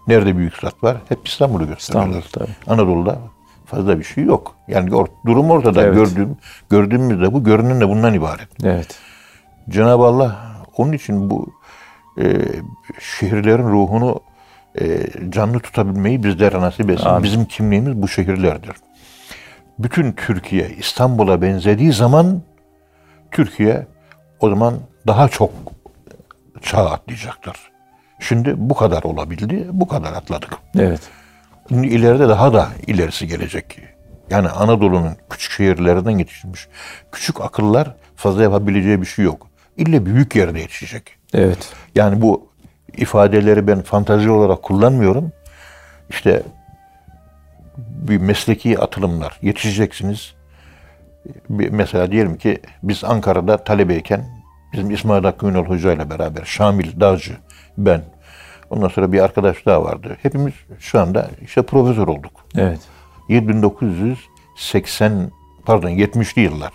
Nerede 0.06 0.36
büyük 0.36 0.56
zat 0.56 0.84
var? 0.84 0.96
Hep 1.08 1.28
İstanbul'u 1.28 1.66
gösteriyorlar. 1.66 2.18
İstanbul 2.22 2.46
tabii. 2.46 2.72
Anadolu'da 2.72 3.18
fazla 3.70 3.98
bir 3.98 4.04
şey 4.04 4.24
yok. 4.24 4.56
Yani 4.68 4.90
or- 4.90 5.26
durum 5.26 5.50
ortada. 5.50 5.82
Evet. 5.82 5.94
Gördüğüm, 5.94 6.36
gördüğümüz 6.70 7.20
de 7.20 7.32
bu, 7.32 7.44
görünen 7.44 7.80
de 7.80 7.88
bundan 7.88 8.14
ibaret. 8.14 8.48
Evet. 8.64 8.98
Cenab-ı 9.68 10.04
Allah 10.04 10.36
onun 10.76 10.92
için 10.92 11.30
bu 11.30 11.52
e, 12.20 12.38
şehirlerin 13.00 13.68
ruhunu 13.68 14.20
e, 14.80 15.06
canlı 15.30 15.60
tutabilmeyi 15.60 16.24
bizlere 16.24 16.60
nasip 16.60 16.90
etsin. 16.90 17.06
Amin. 17.06 17.22
Bizim 17.22 17.44
kimliğimiz 17.44 18.02
bu 18.02 18.08
şehirlerdir. 18.08 18.76
Bütün 19.78 20.12
Türkiye 20.12 20.70
İstanbul'a 20.70 21.42
benzediği 21.42 21.92
zaman 21.92 22.42
Türkiye 23.30 23.86
o 24.40 24.48
zaman 24.48 24.74
daha 25.06 25.28
çok 25.28 25.50
çağ 26.62 26.90
atlayacaktır. 26.90 27.56
Şimdi 28.20 28.54
bu 28.56 28.74
kadar 28.74 29.02
olabildi, 29.02 29.66
bu 29.72 29.88
kadar 29.88 30.12
atladık. 30.12 30.50
Evet. 30.78 31.00
Şimdi 31.70 31.86
ileride 31.86 32.28
daha 32.28 32.52
da 32.52 32.68
ilerisi 32.86 33.26
gelecek. 33.26 33.78
Yani 34.30 34.48
Anadolu'nun 34.48 35.16
küçük 35.30 35.52
şehirlerinden 35.52 36.18
yetişmiş. 36.18 36.68
Küçük 37.12 37.40
akıllar 37.40 37.94
fazla 38.16 38.42
yapabileceği 38.42 39.00
bir 39.00 39.06
şey 39.06 39.24
yok. 39.24 39.46
İlle 39.76 40.06
büyük 40.06 40.36
yerde 40.36 40.60
yetişecek. 40.60 41.16
Evet. 41.34 41.72
Yani 41.94 42.22
bu 42.22 42.48
ifadeleri 42.96 43.66
ben 43.66 43.82
fantazi 43.82 44.30
olarak 44.30 44.62
kullanmıyorum. 44.62 45.32
İşte 46.08 46.42
bir 47.78 48.18
mesleki 48.18 48.78
atılımlar 48.78 49.38
yetişeceksiniz. 49.42 50.34
Bir, 51.50 51.70
mesela 51.70 52.12
diyelim 52.12 52.36
ki 52.36 52.58
biz 52.82 53.04
Ankara'da 53.04 53.64
talebeyken 53.64 54.26
bizim 54.72 54.90
İsmail 54.90 55.24
Hakkı 55.24 55.46
Ünal 55.46 55.64
Hoca 55.64 55.92
ile 55.92 56.10
beraber 56.10 56.44
Şamil 56.44 57.00
Dağcı, 57.00 57.36
ben 57.78 58.02
ondan 58.70 58.88
sonra 58.88 59.12
bir 59.12 59.20
arkadaş 59.20 59.66
daha 59.66 59.84
vardı. 59.84 60.16
Hepimiz 60.22 60.54
şu 60.78 61.00
anda 61.00 61.30
işte 61.42 61.62
profesör 61.62 62.08
olduk. 62.08 62.32
Evet. 62.56 62.80
1980 63.28 65.30
pardon 65.64 65.90
70'li 65.90 66.42
yıllar. 66.42 66.72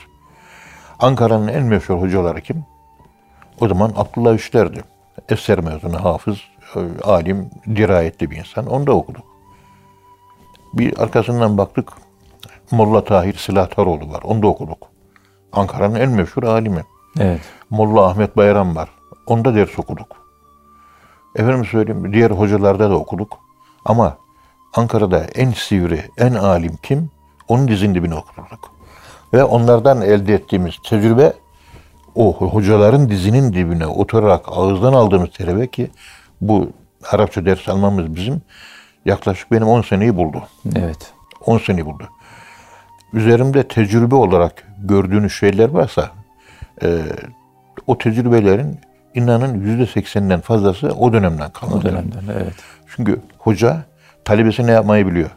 Ankara'nın 1.00 1.48
en 1.48 1.64
meşhur 1.64 2.02
hocaları 2.02 2.42
kim? 2.42 2.66
O 3.62 3.68
zaman 3.68 3.94
Abdullah 3.96 4.34
Üçler'di. 4.34 4.84
Eser 5.30 5.60
mezunu, 5.60 6.04
hafız, 6.04 6.38
e, 6.76 6.80
alim, 7.04 7.50
dirayetli 7.76 8.32
bir 8.32 8.38
insan. 8.38 8.68
Onu 8.68 8.88
da 8.88 8.92
okuduk. 8.92 9.24
Bir 10.74 11.04
arkasından 11.04 11.58
baktık. 11.58 11.92
Molla 12.72 13.04
Tahir 13.04 13.34
Silahtaroğlu 13.34 14.12
var. 14.12 14.22
Onu 14.24 14.42
da 14.42 14.48
okuduk. 14.48 14.88
Ankara'nın 15.52 15.96
en 15.96 16.10
meşhur 16.10 16.44
alimi. 16.44 16.84
Evet. 17.20 17.42
Molla 17.70 18.06
Ahmet 18.06 18.38
Bayram 18.38 18.76
var. 18.76 18.90
Onda 19.28 19.56
ders 19.56 19.80
okuduk. 19.80 20.25
Efendim 21.36 21.66
söyleyeyim 21.66 22.14
diğer 22.14 22.32
hocalarda 22.32 22.90
da 22.90 22.96
okuduk. 22.96 23.38
Ama 23.86 24.18
Ankara'da 24.74 25.24
en 25.36 25.52
sivri, 25.52 26.02
en 26.18 26.34
alim 26.34 26.78
kim? 26.84 27.10
Onun 27.48 27.68
dizinin 27.68 27.96
dibine 27.96 28.16
okuduk. 28.16 28.72
Ve 29.34 29.44
onlardan 29.44 30.02
elde 30.02 30.34
ettiğimiz 30.34 30.76
tecrübe 30.90 31.34
o 32.16 32.34
hocaların 32.34 33.10
dizinin 33.10 33.54
dibine 33.54 33.88
oturarak 33.88 34.46
ağızdan 34.48 34.94
aldığımız 34.94 35.30
tecrübe 35.30 35.68
ki 35.68 35.92
bu 36.42 36.70
Arapça 37.12 37.46
ders 37.46 37.70
almamız 37.70 38.16
bizim 38.16 38.42
yaklaşık 39.06 39.52
benim 39.52 39.68
10 39.68 39.82
seneyi 39.82 40.16
buldu. 40.16 40.44
Evet. 40.76 41.14
10 41.46 41.58
seneyi 41.58 41.86
buldu. 41.86 42.10
Üzerimde 43.14 43.68
tecrübe 43.68 44.16
olarak 44.16 44.68
gördüğünüz 44.80 45.34
şeyler 45.34 45.70
varsa 45.70 46.12
e, 46.84 47.02
o 47.88 47.98
tecrübelerin 47.98 48.80
inanın 49.16 49.62
yüzde 49.62 49.86
sekseninden 49.88 50.40
fazlası 50.40 50.88
o 50.88 51.14
dönemden 51.14 51.50
kalmadı. 51.52 51.78
O 51.80 51.84
dönemden 51.84 52.24
evet. 52.34 52.54
Çünkü 52.96 53.20
hoca 53.38 53.78
talebesine 54.26 54.72
yapmayı 54.72 55.08
biliyor. 55.08 55.30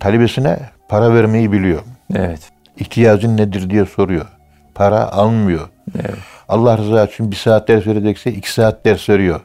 Talebesine 0.00 0.58
para 0.88 1.14
vermeyi 1.14 1.52
biliyor. 1.52 1.82
Evet. 2.14 2.40
İhtiyacın 2.76 3.36
nedir 3.36 3.70
diye 3.70 3.84
soruyor. 3.84 4.26
Para 4.74 5.12
almıyor. 5.12 5.68
Evet. 5.98 6.14
Allah 6.48 6.78
rızası 6.78 7.12
için 7.12 7.30
bir 7.30 7.36
saat 7.36 7.68
ders 7.68 7.86
verecekse 7.86 8.32
iki 8.32 8.52
saat 8.52 8.84
ders 8.84 9.08
veriyor. 9.08 9.40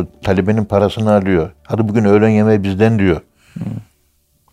O 0.00 0.02
talebenin 0.24 0.64
parasını 0.64 1.12
alıyor. 1.14 1.50
Hadi 1.66 1.88
bugün 1.88 2.04
öğlen 2.04 2.28
yemeği 2.28 2.62
bizden 2.62 2.98
diyor. 2.98 3.20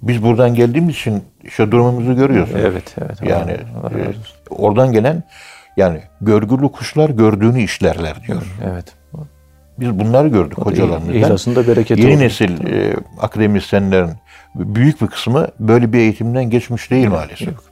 Biz 0.01 0.23
buradan 0.23 0.55
geldiğimiz 0.55 0.95
için 0.95 1.23
işte 1.43 1.71
durumumuzu 1.71 2.15
görüyorsunuz. 2.15 2.61
Evet. 2.65 2.95
Evet. 3.01 3.21
Allah- 3.23 3.29
Yani 3.29 3.57
Allah 3.81 3.89
razı 3.91 4.09
e, 4.09 4.13
oradan 4.49 4.91
gelen 4.91 5.23
yani 5.77 6.01
görgülü 6.21 6.71
kuşlar 6.71 7.09
gördüğünü 7.09 7.61
işlerler 7.61 8.23
diyor. 8.27 8.41
Evet. 8.65 8.95
Biz 9.79 9.99
bunları 9.99 10.27
gördük 10.27 10.57
hocalarımızdan. 10.57 11.13
İhlasında 11.13 11.67
bereket 11.67 11.97
Yeni 11.97 12.19
nesil 12.19 12.67
e, 12.67 12.93
akademisyenlerin 13.19 14.11
büyük 14.55 15.01
bir 15.01 15.07
kısmı 15.07 15.47
böyle 15.59 15.93
bir 15.93 15.97
eğitimden 15.97 16.49
geçmiş 16.49 16.91
değil 16.91 17.07
maalesef. 17.07 17.47
Yok. 17.47 17.63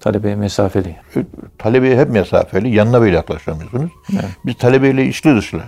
Talebeye 0.00 0.36
mesafeli. 0.36 0.96
E, 1.16 1.20
Talebeye 1.58 1.98
hep 1.98 2.10
mesafeli, 2.10 2.74
yanına 2.74 3.02
bile 3.02 3.16
yaklaşamıyorsunuz. 3.16 3.90
Biz 4.46 4.56
talebeyle 4.56 5.06
içli 5.06 5.36
dışlı, 5.36 5.60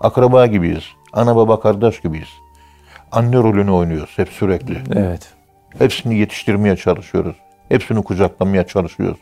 akraba 0.00 0.46
gibiyiz, 0.46 0.84
ana 1.12 1.36
baba 1.36 1.60
kardeş 1.60 2.00
gibiyiz. 2.00 2.28
Anne 3.12 3.36
rolünü 3.36 3.70
oynuyoruz 3.70 4.12
hep 4.16 4.28
sürekli. 4.28 4.78
Evet. 4.94 5.32
Hepsini 5.78 6.18
yetiştirmeye 6.18 6.76
çalışıyoruz. 6.76 7.36
Hepsini 7.68 8.02
kucaklamaya 8.02 8.66
çalışıyoruz. 8.66 9.18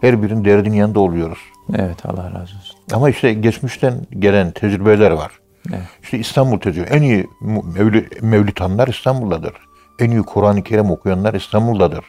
Her 0.00 0.22
birinin 0.22 0.44
derdin 0.44 0.72
yanında 0.72 1.00
oluyoruz. 1.00 1.38
Evet. 1.74 2.06
Allah 2.06 2.24
razı 2.24 2.56
olsun. 2.56 2.76
Ama 2.92 3.10
işte 3.10 3.32
geçmişten 3.32 4.06
gelen 4.18 4.50
tecrübeler 4.50 5.10
var. 5.10 5.32
Evet. 5.68 5.82
İşte 6.02 6.18
İstanbul 6.18 6.58
tecrübe. 6.60 6.86
En 6.86 7.02
iyi 7.02 7.26
mevli, 7.74 8.08
mevlitanlar 8.22 8.88
İstanbul'dadır. 8.88 9.52
En 9.98 10.10
iyi 10.10 10.22
Kur'an-ı 10.22 10.62
Kerim 10.62 10.90
okuyanlar 10.90 11.34
İstanbul'dadır. 11.34 12.04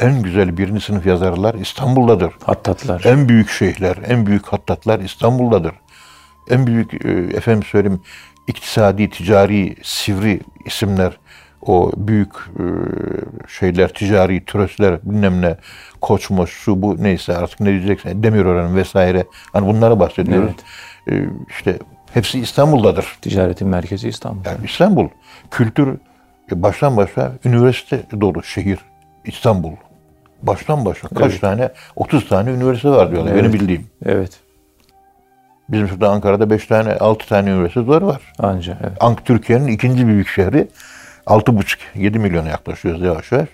En 0.00 0.22
güzel 0.22 0.56
birinci 0.56 0.80
sınıf 0.80 1.06
yazarlar 1.06 1.54
İstanbul'dadır. 1.54 2.32
Hattatlar. 2.44 3.04
En 3.04 3.28
büyük 3.28 3.50
şeyhler, 3.50 3.98
en 4.06 4.26
büyük 4.26 4.46
hattatlar 4.46 5.00
İstanbul'dadır. 5.00 5.74
En 6.50 6.66
büyük 6.66 7.04
e, 7.04 7.08
efendim 7.10 7.62
söyleyeyim 7.62 8.00
iktisadi, 8.46 9.10
ticari, 9.10 9.76
sivri 9.82 10.40
isimler, 10.64 11.18
o 11.62 11.90
büyük 11.96 12.32
e, 12.34 12.64
şeyler, 13.48 13.88
ticari 13.94 14.44
tröstler, 14.44 14.98
bilmem 15.02 15.42
ne, 15.42 15.56
koçmoş, 16.00 16.50
şu 16.50 16.82
bu 16.82 17.02
neyse 17.02 17.36
artık 17.36 17.60
ne 17.60 17.70
diyeceksin, 17.70 18.22
Demirören 18.22 18.76
vesaire. 18.76 19.24
Hani 19.52 19.66
bunlara 19.66 20.00
bahsediyoruz. 20.00 20.52
E, 21.10 21.24
işte 21.48 21.78
hepsi 22.14 22.40
İstanbul'dadır. 22.40 23.18
Ticaretin 23.22 23.68
merkezi 23.68 24.08
İstanbul. 24.08 24.44
Yani 24.44 24.58
İstanbul 24.64 25.08
kültür 25.50 25.88
e, 26.52 26.62
baştan 26.62 26.96
başa 26.96 27.32
üniversite 27.44 28.02
dolu 28.20 28.42
şehir 28.42 28.78
İstanbul. 29.24 29.72
Baştan 30.42 30.84
başa 30.84 31.08
kaç 31.08 31.30
Evet. 31.30 31.40
tane 31.40 31.70
30 31.96 32.28
tane 32.28 32.50
üniversite 32.50 32.88
var 32.90 33.10
diyorlar 33.10 33.34
benim 33.34 33.44
Evet. 33.44 33.54
bildiğim. 33.60 33.86
Evet. 34.04 34.40
Bizim 35.68 35.88
şurada 35.88 36.08
Ankara'da 36.10 36.50
5 36.50 36.66
tane 36.66 36.92
6 36.92 37.28
tane 37.28 37.50
üniversite 37.50 37.86
var. 37.86 38.32
Anca. 38.38 38.78
Evet. 38.80 38.92
Ank 39.00 39.24
Türkiye'nin 39.24 39.66
ikinci 39.66 40.06
büyük 40.06 40.28
şehri 40.28 40.68
6,5-7 41.26 42.18
milyona 42.18 42.48
yaklaşıyoruz 42.48 43.02
yavaş 43.02 43.32
yavaş. 43.32 43.48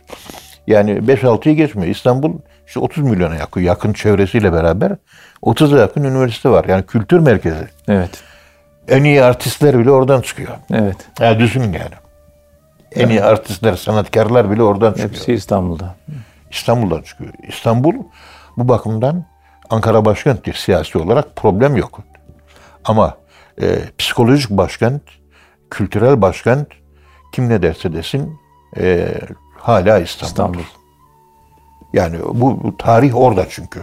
Yani 0.67 0.91
5-6'yı 0.91 1.57
geçmiyor. 1.57 1.95
İstanbul 1.95 2.33
işte 2.67 2.81
30 2.81 3.05
milyona 3.05 3.35
yakın, 3.35 3.61
yakın 3.61 3.93
çevresiyle 3.93 4.53
beraber 4.53 4.97
30'a 5.43 5.81
yakın 5.81 6.05
üniversite 6.05 6.49
var. 6.49 6.65
Yani 6.65 6.87
kültür 6.87 7.19
merkezi. 7.19 7.69
Evet. 7.89 8.23
En 8.89 9.05
iyi 9.05 9.23
artistler 9.23 9.79
bile 9.79 9.91
oradan 9.91 10.21
çıkıyor. 10.21 10.57
Evet. 10.73 10.97
Ya 11.21 11.39
düşünün 11.39 11.73
yani. 11.73 11.95
En 12.93 13.09
iyi 13.09 13.23
artistler, 13.23 13.77
sanatkarlar 13.77 14.51
bile 14.51 14.63
oradan 14.63 14.91
çıkıyor. 14.91 15.11
Hepsi 15.11 15.33
İstanbul'da. 15.33 15.95
İstanbul'dan 16.51 17.03
çıkıyor. 17.03 17.33
İstanbul 17.49 17.95
bu 18.57 18.69
bakımdan 18.69 19.25
Ankara 19.71 20.05
başkenttir 20.05 20.55
siyasi 20.55 20.99
olarak 20.99 21.37
problem 21.37 21.77
yok. 21.77 22.01
Ama 22.85 23.17
e, 23.63 23.79
psikolojik 23.99 24.51
başkent, 24.51 25.03
kültürel 25.71 26.23
başkent 26.23 26.69
kim 27.33 27.49
ne 27.49 27.63
derse 27.63 27.93
desin 27.93 28.39
e, 28.77 29.15
hala 29.59 29.99
İstanbul. 29.99 30.31
İstanbul. 30.31 30.61
Yani 31.93 32.17
bu, 32.35 32.63
bu 32.63 32.77
tarih 32.77 33.17
orada 33.17 33.47
çünkü. 33.49 33.81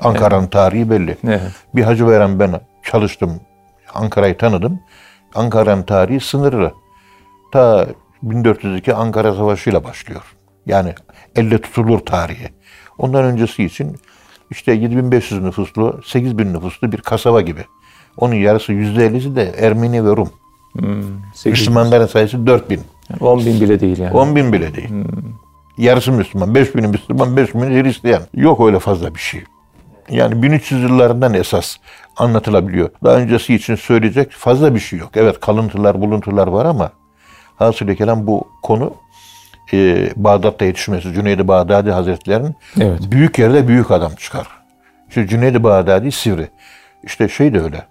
Ankara'nın 0.00 0.46
tarihi 0.46 0.90
belli. 0.90 1.16
Evet. 1.26 1.52
Bir 1.74 1.82
Hacı 1.82 2.06
Bayram 2.06 2.38
ben 2.40 2.60
çalıştım. 2.82 3.40
Ankara'yı 3.94 4.38
tanıdım. 4.38 4.80
Ankara'nın 5.34 5.82
tarihi 5.82 6.20
sınırlı. 6.20 6.72
Ta 7.52 7.86
1402 8.22 8.94
Ankara 8.94 9.34
Savaşı 9.34 9.70
ile 9.70 9.84
başlıyor. 9.84 10.22
Yani 10.66 10.94
elle 11.36 11.60
tutulur 11.60 11.98
tarihi. 11.98 12.48
Ondan 12.98 13.24
öncesi 13.24 13.64
için 13.64 13.96
işte 14.50 14.72
7500 14.72 15.42
nüfuslu, 15.42 16.00
8000 16.06 16.54
nüfuslu 16.54 16.92
bir 16.92 16.98
kasaba 16.98 17.40
gibi. 17.40 17.64
Onun 18.16 18.34
yarısı 18.34 18.72
%50'si 18.72 19.36
de 19.36 19.54
Ermeni 19.58 20.04
ve 20.04 20.16
Rum. 20.16 20.30
Hmm, 20.78 21.02
Müslümanların 21.46 22.06
sayısı 22.06 22.46
4000. 22.46 22.80
yani 23.10 23.20
10 23.20 23.38
bin 23.46 23.60
bile 23.60 23.80
değil 23.80 23.98
yani. 23.98 24.12
10 24.16 24.36
bin 24.36 24.52
bile 24.52 24.74
değil. 24.74 24.88
Yarısı 25.78 26.12
Müslüman. 26.12 26.54
5 26.54 26.74
bini 26.74 26.86
Müslüman, 26.86 27.36
5 27.36 27.54
bini 27.54 27.82
Hristiyan. 27.82 28.22
Yok 28.34 28.66
öyle 28.66 28.78
fazla 28.78 29.14
bir 29.14 29.20
şey. 29.20 29.44
Yani 30.10 30.42
1300 30.42 30.82
yıllarından 30.82 31.34
esas 31.34 31.76
anlatılabiliyor. 32.16 32.90
Daha 33.04 33.16
öncesi 33.16 33.54
için 33.54 33.74
söyleyecek 33.74 34.32
fazla 34.32 34.74
bir 34.74 34.80
şey 34.80 34.98
yok. 34.98 35.10
Evet 35.14 35.40
kalıntılar, 35.40 36.00
buluntular 36.00 36.46
var 36.46 36.64
ama 36.64 36.90
hasılı 37.56 37.94
kelam 37.96 38.26
bu 38.26 38.44
konu 38.62 38.94
e, 39.72 40.08
Bağdat'ta 40.16 40.64
yetişmesi, 40.64 41.12
Cüneyd-i 41.14 41.48
Bağdadi 41.48 41.90
Hazretleri'nin 41.90 42.54
Evet. 42.80 43.00
büyük 43.10 43.38
yerde 43.38 43.68
büyük 43.68 43.90
adam 43.90 44.12
çıkar. 44.14 44.46
İşte 45.08 45.26
Cüneyd-i 45.26 45.62
Bağdadi 45.62 46.12
Sivri. 46.12 46.48
İşte 47.02 47.28
şey 47.28 47.54
de 47.54 47.60
öyle. 47.60 47.86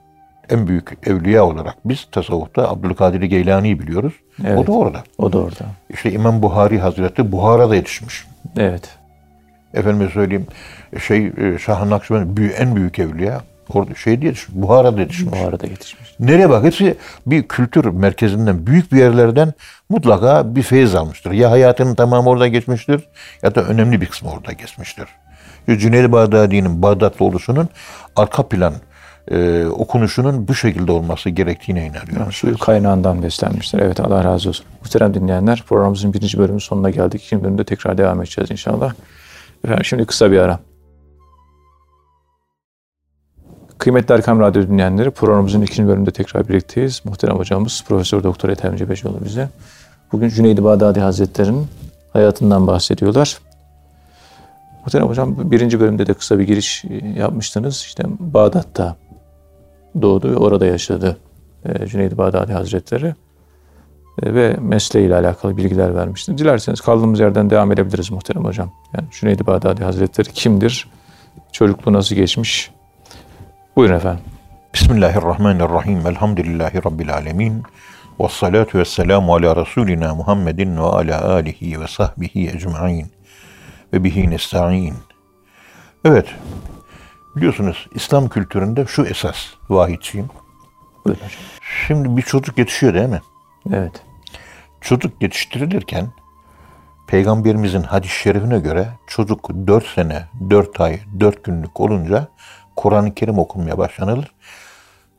En 0.51 0.67
büyük 0.67 0.97
evliya 1.07 1.45
olarak 1.45 1.75
biz 1.85 2.07
tasavvufta 2.11 2.69
Abdülkadir 2.69 3.21
Geylani'yi 3.21 3.79
biliyoruz. 3.79 4.13
O 4.43 4.47
Evet. 4.47 4.67
da 4.67 4.71
orada. 4.71 5.03
O 5.17 5.33
da 5.33 5.37
orada. 5.39 5.65
İşte 5.89 6.11
İmam 6.11 6.41
Buhari 6.41 6.79
Hazreti 6.79 7.31
Buhara'da 7.31 7.75
yetişmiş. 7.75 8.25
Evet. 8.57 8.89
Efendime 9.73 10.09
söyleyeyim 10.09 10.45
şey 11.07 11.25
e, 11.27 11.57
Şah-ı 11.59 11.89
Nakşibend 11.89 12.37
büyü- 12.37 12.51
en 12.51 12.75
büyük 12.75 12.99
evliya. 12.99 13.41
Orada 13.73 13.95
şey 13.95 14.21
diye 14.21 14.29
yetişmiş. 14.31 14.55
Buhara'da 14.61 15.01
yetişmiş. 15.01 15.39
Bu 15.43 15.47
arada 15.47 15.67
yetişmiş. 15.67 16.09
Nereye 16.19 16.49
bak 16.49 16.63
hepsi 16.63 16.95
bir 17.25 17.43
kültür 17.47 17.85
merkezinden 17.85 18.67
büyük 18.67 18.91
bir 18.91 18.97
yerlerden 18.97 19.53
mutlaka 19.89 20.55
bir 20.55 20.61
feyiz 20.63 20.95
almıştır. 20.95 21.31
Ya 21.31 21.51
hayatının 21.51 21.95
tamamı 21.95 22.29
orada 22.29 22.47
geçmiştir 22.47 23.07
ya 23.43 23.55
da 23.55 23.63
önemli 23.63 24.01
bir 24.01 24.05
kısmı 24.05 24.31
orada 24.31 24.51
geçmiştir. 24.51 25.05
İşte 25.59 25.77
Cüneyd 25.79 26.11
Bağdadi'nin 26.11 26.81
Bağdatlı 26.81 27.25
oluşunun 27.25 27.69
arka 28.15 28.47
plan 28.47 28.73
e, 29.31 29.65
okunuşunun 29.65 30.47
bu 30.47 30.55
şekilde 30.55 30.91
olması 30.91 31.29
gerektiğine 31.29 31.85
inanıyorum. 31.85 32.31
Suyu 32.31 32.57
kaynağından 32.57 33.23
beslenmişler. 33.23 33.79
Evet 33.79 33.99
Allah 33.99 34.23
razı 34.23 34.49
olsun. 34.49 34.65
Muhterem 34.81 35.13
dinleyenler 35.13 35.63
programımızın 35.67 36.13
birinci 36.13 36.37
bölümünün 36.37 36.59
sonuna 36.59 36.89
geldik. 36.89 37.23
İkinci 37.23 37.43
bölümde 37.43 37.63
tekrar 37.63 37.97
devam 37.97 38.21
edeceğiz 38.21 38.51
inşallah. 38.51 38.93
Efendim 39.65 39.85
şimdi 39.85 40.05
kısa 40.05 40.31
bir 40.31 40.37
ara. 40.39 40.59
Kıymetli 43.77 44.15
Erkam 44.15 44.39
Radyo 44.39 44.67
dinleyenleri 44.67 45.11
programımızın 45.11 45.61
ikinci 45.61 45.87
bölümünde 45.87 46.11
tekrar 46.11 46.49
birlikteyiz. 46.49 47.01
Muhterem 47.05 47.37
hocamız 47.37 47.83
Profesör 47.87 48.23
Doktor 48.23 48.49
Ethem 48.49 48.75
Cebeşoğlu 48.75 49.25
bize. 49.25 49.49
Bugün 50.11 50.29
Cüneyd-i 50.29 50.63
Bağdadi 50.63 50.99
Hazretleri'nin 50.99 51.67
hayatından 52.13 52.67
bahsediyorlar. 52.67 53.37
Muhterem 54.85 55.07
hocam 55.07 55.51
birinci 55.51 55.79
bölümde 55.79 56.07
de 56.07 56.13
kısa 56.13 56.39
bir 56.39 56.43
giriş 56.43 56.85
e, 56.85 57.19
yapmıştınız. 57.19 57.75
İşte 57.75 58.03
Bağdat'ta 58.19 58.95
doğdu 60.01 60.31
ve 60.31 60.37
orada 60.37 60.65
yaşadı 60.65 61.17
e, 61.65 61.87
Cüneyd-i 61.87 62.17
Bağdadi 62.17 62.53
Hazretleri 62.53 63.13
E, 64.23 64.33
ve 64.33 64.55
mesleğiyle 64.61 65.15
alakalı 65.15 65.57
bilgiler 65.57 65.95
vermişti. 65.95 66.37
Dilerseniz 66.37 66.81
kaldığımız 66.81 67.19
yerden 67.19 67.49
devam 67.49 67.71
edebiliriz 67.71 68.11
muhterem 68.11 68.45
hocam. 68.45 68.71
Yani 68.93 69.07
Cüneyd-i 69.11 69.47
Bağdadi 69.47 69.83
Hazretleri 69.83 70.29
kimdir? 70.29 70.87
Çocukluğu 71.51 71.93
nasıl 71.93 72.15
geçmiş? 72.15 72.71
Buyurun 73.75 73.95
efendim. 73.95 74.23
Bismillahirrahmanirrahim. 74.73 76.07
Elhamdülillahi 76.07 76.77
Rabbil 76.85 77.13
alemin. 77.13 77.63
Ve 78.19 78.27
salatu 78.29 78.77
ve 78.79 78.85
selamu 78.85 79.35
ala 79.35 79.55
Resulina 79.55 80.15
Muhammedin 80.15 80.77
ve 80.77 80.81
ala 80.81 81.31
alihi 81.31 81.81
ve 81.81 81.87
sahbihi 81.87 82.49
ecma'in. 82.49 83.07
Ve 83.93 84.03
bihi 84.03 84.29
nesta'in. 84.29 84.93
Evet. 86.05 86.25
Biliyorsunuz 87.35 87.87
İslam 87.95 88.29
kültüründe 88.29 88.85
şu 88.85 89.05
esas 89.05 89.37
vahidçiyim. 89.69 90.27
Hocam. 91.03 91.29
Şimdi 91.87 92.17
bir 92.17 92.21
çocuk 92.21 92.57
yetişiyor 92.57 92.93
değil 92.93 93.09
mi? 93.09 93.21
Evet. 93.73 94.03
Çocuk 94.81 95.21
yetiştirilirken 95.21 96.07
Peygamberimizin 97.07 97.81
hadis-i 97.81 98.15
şerifine 98.15 98.59
göre 98.59 98.87
çocuk 99.07 99.49
4 99.67 99.85
sene, 99.85 100.23
4 100.49 100.81
ay, 100.81 100.99
4 101.19 101.43
günlük 101.43 101.79
olunca 101.79 102.27
Kur'an-ı 102.75 103.13
Kerim 103.13 103.39
okunmaya 103.39 103.77
başlanılır. 103.77 104.31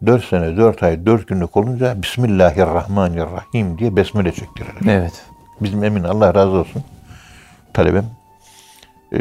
4 0.07 0.25
sene, 0.25 0.57
4 0.57 0.83
ay, 0.83 1.07
4 1.07 1.29
günlük 1.29 1.57
olunca 1.57 2.03
Bismillahirrahmanirrahim 2.03 3.79
diye 3.79 3.97
besmele 3.97 4.33
çektirilir. 4.33 4.89
Evet. 4.89 5.27
Bizim 5.61 5.85
Emin 5.85 6.05
Allah 6.05 6.35
razı 6.35 6.51
olsun 6.51 6.83
talebem 7.73 8.07
e, 9.13 9.19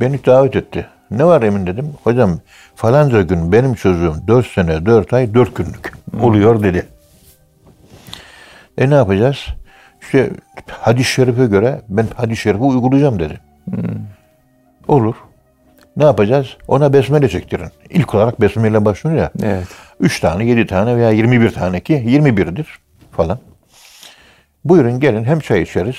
beni 0.00 0.24
davet 0.24 0.56
etti. 0.56 0.86
Ne 1.10 1.24
var 1.24 1.42
Emin 1.42 1.66
dedim. 1.66 1.92
Hocam 2.04 2.38
falanca 2.74 3.22
gün 3.22 3.52
benim 3.52 3.74
çocuğum 3.74 4.14
4 4.28 4.46
sene, 4.46 4.86
4 4.86 5.12
ay, 5.12 5.34
4 5.34 5.56
günlük 5.56 5.92
oluyor 6.20 6.62
dedi. 6.62 6.86
E 8.78 8.90
ne 8.90 8.94
yapacağız? 8.94 9.36
İşte 10.02 10.30
hadis-i 10.68 11.10
şerife 11.10 11.46
göre 11.46 11.80
ben 11.88 12.06
hadis-i 12.16 12.42
şerifi 12.42 12.62
uygulayacağım 12.62 13.18
dedi. 13.18 13.40
Olur. 14.88 15.14
Ne 15.96 16.04
yapacağız? 16.04 16.56
Ona 16.68 16.92
besmele 16.92 17.28
çektirin. 17.28 17.68
İlk 17.90 18.14
olarak 18.14 18.40
besmele 18.40 18.84
başlıyor 18.84 19.16
ya. 19.16 19.30
Evet. 19.42 19.66
3 20.00 20.20
tane, 20.20 20.44
7 20.44 20.66
tane 20.66 20.96
veya 20.96 21.10
21 21.10 21.50
tane 21.50 21.80
ki 21.80 21.94
21'dir 21.94 22.68
falan. 23.12 23.38
Buyurun 24.64 25.00
gelin 25.00 25.24
hem 25.24 25.40
çay 25.40 25.62
içeriz 25.62 25.96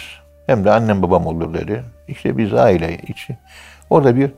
hem 0.48 0.66
de 0.66 0.72
annem 0.72 1.02
babam 1.02 1.28
olur 1.28 1.54
dedi. 1.54 1.84
İşte 2.08 2.38
biz 2.38 2.54
aile 2.54 2.98
içi. 3.08 3.38
Orada 3.90 4.16
bir 4.16 4.32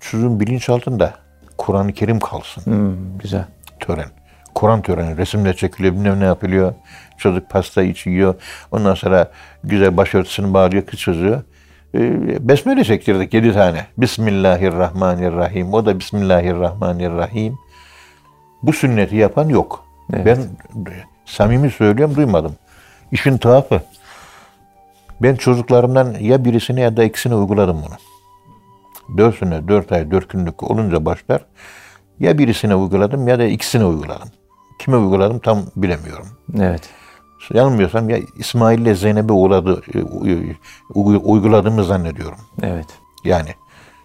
çocuğun 0.00 0.40
bilinçaltında 0.40 1.14
Kur'an-ı 1.58 1.92
Kerim 1.92 2.20
kalsın 2.20 2.64
Hmm, 2.64 3.18
güzel. 3.18 3.44
tören. 3.80 4.08
Kur'an 4.54 4.82
töreni, 4.82 5.16
resimle 5.16 5.56
çekiliyor, 5.56 5.94
bilmem 5.94 6.20
ne 6.20 6.24
yapılıyor. 6.24 6.74
Çocuk 7.18 7.50
pasta 7.50 7.82
içiyor. 7.82 8.34
Ondan 8.72 8.94
sonra 8.94 9.30
güzel 9.64 9.96
başörtüsünü 9.96 10.54
bağlıyor 10.54 10.86
kız 10.86 11.00
çocuğu. 11.00 11.42
Ee, 11.94 12.48
besmele 12.48 12.84
çektirdik 12.84 13.34
yedi 13.34 13.52
tane. 13.52 13.86
Bismillahirrahmanirrahim. 13.98 15.74
O 15.74 15.86
da 15.86 15.98
Bismillahirrahmanirrahim. 15.98 17.58
Bu 18.62 18.72
sünneti 18.72 19.16
yapan 19.16 19.48
yok. 19.48 19.84
Evet. 20.12 20.26
Ben 20.26 20.38
samimi 21.26 21.70
söylüyorum 21.70 22.16
duymadım. 22.16 22.54
İşin 23.12 23.38
tuhafı. 23.38 23.80
Ben 25.22 25.34
çocuklarımdan 25.36 26.14
ya 26.20 26.44
birisini 26.44 26.80
ya 26.80 26.96
da 26.96 27.04
ikisini 27.04 27.34
uyguladım 27.34 27.76
bunu. 27.86 27.94
Dört 29.16 29.38
sene, 29.38 29.68
dört 29.68 29.92
ay, 29.92 30.10
dört 30.10 30.28
günlük 30.28 30.70
olunca 30.70 31.04
başlar. 31.04 31.44
Ya 32.20 32.38
birisine 32.38 32.74
uyguladım 32.74 33.28
ya 33.28 33.38
da 33.38 33.44
ikisine 33.44 33.84
uyguladım. 33.84 34.28
Kime 34.78 34.96
uyguladım 34.96 35.38
tam 35.38 35.62
bilemiyorum. 35.76 36.26
Evet. 36.60 36.82
Yanılmıyorsam 37.54 38.10
ya 38.10 38.18
İsmail 38.38 38.78
ile 38.78 38.94
Zeynep'e 38.94 39.32
e, 39.94 40.02
uy- 40.94 41.20
uyguladığımı 41.24 41.84
zannediyorum. 41.84 42.38
Evet. 42.62 42.86
Yani 43.24 43.48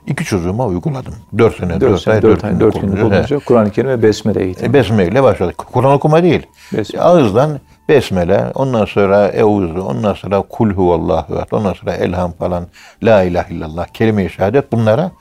iki 0.08 0.24
çocuğuma 0.26 0.66
uyguladım. 0.66 1.14
Dört 1.38 1.56
sene, 1.58 1.70
4 1.70 1.82
dört, 1.82 2.02
sene, 2.02 2.14
ay, 2.14 2.22
4 2.22 2.32
dört 2.32 2.44
ay, 2.44 2.60
4 2.60 2.82
günlük 2.82 3.00
olunca. 3.04 3.18
olunca 3.18 3.40
Kur'an-ı 3.40 3.72
Kerim 3.72 3.90
ve 3.90 4.04
Besmele 4.04 4.44
eğitim. 4.44 4.70
E, 4.70 4.74
Besmele 4.74 5.12
ile 5.12 5.24
başladık. 5.24 5.58
Kur'an 5.58 5.92
okuma 5.92 6.24
değil. 6.24 6.48
Besmele. 6.74 7.04
Ağızdan 7.04 7.60
besmele, 7.90 8.52
ondan 8.56 8.86
sonra 8.86 9.28
euzu, 9.28 9.82
ondan 9.82 10.14
sonra 10.14 10.42
kul 10.42 10.72
huvallahu 10.72 11.36
ehad, 11.36 11.52
ondan 11.52 11.74
sonra 11.74 11.94
elham 11.94 12.32
falan, 12.32 12.68
la 13.04 13.24
ilahe 13.24 13.54
illallah, 13.54 13.88
kelime-i 13.88 14.30
şehadet 14.30 14.72
bunlara 14.72 15.12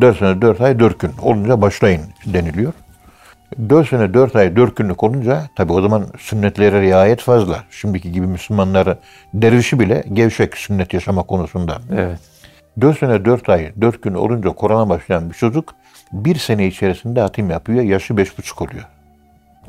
4 0.00 0.18
sene 0.18 0.42
4 0.42 0.60
ay 0.60 0.78
4 0.78 0.98
gün 0.98 1.10
olunca 1.22 1.62
başlayın 1.62 2.02
deniliyor. 2.26 2.72
4 3.68 3.88
sene 3.88 4.14
4 4.14 4.36
ay 4.36 4.56
4 4.56 4.76
günlük 4.76 5.02
olunca 5.02 5.42
tabi 5.56 5.72
o 5.72 5.82
zaman 5.82 6.06
sünnetlere 6.18 6.82
riayet 6.82 7.20
fazla. 7.20 7.64
Şimdiki 7.70 8.12
gibi 8.12 8.26
Müslümanları 8.26 8.98
dervişi 9.34 9.80
bile 9.80 10.04
gevşek 10.12 10.56
sünnet 10.56 10.94
yaşama 10.94 11.22
konusunda. 11.22 11.78
Evet. 11.92 12.18
4 12.80 12.98
sene 12.98 13.24
4 13.24 13.48
ay 13.48 13.72
4 13.80 14.02
gün 14.02 14.14
olunca 14.14 14.50
Kur'an'a 14.50 14.88
başlayan 14.88 15.30
bir 15.30 15.34
çocuk 15.34 15.74
bir 16.12 16.36
sene 16.36 16.66
içerisinde 16.66 17.20
hatim 17.20 17.50
yapıyor. 17.50 17.82
Yaşı 17.82 18.14
5,5 18.14 18.64
oluyor. 18.64 18.84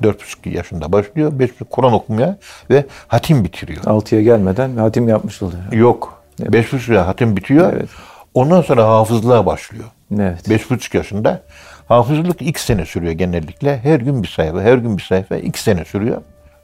4,5 0.04 0.50
yaşında 0.50 0.92
başlıyor. 0.92 1.32
5,5 1.32 1.66
Kur'an 1.70 1.94
okumaya 1.94 2.38
ve 2.70 2.86
hatim 3.08 3.44
bitiriyor. 3.44 3.84
6'ya 3.84 4.22
gelmeden 4.22 4.78
hatim 4.78 5.08
yapmış 5.08 5.42
oluyor. 5.42 5.72
Yok. 5.72 6.24
5,5 6.40 6.74
yaşında 6.74 7.08
hatim 7.08 7.38
bitiyor. 7.38 7.74
Evet. 7.74 7.90
Ondan 8.34 8.62
sonra 8.62 8.88
hafızlığa 8.88 9.46
başlıyor. 9.46 9.86
Evet. 10.20 10.48
5,5 10.50 10.98
yaşında. 10.98 11.42
Hafızlık 11.88 12.42
ilk 12.42 12.60
sene 12.60 12.86
sürüyor 12.86 13.12
genellikle. 13.14 13.78
Her 13.78 14.00
gün 14.00 14.24
bir 14.24 14.28
sayfa, 14.28 14.62
her 14.62 14.78
gün 14.78 14.98
bir 14.98 15.02
sayfa 15.04 15.36
ilk 15.36 15.58
sene 15.58 15.86
sürüyor. 15.86 16.22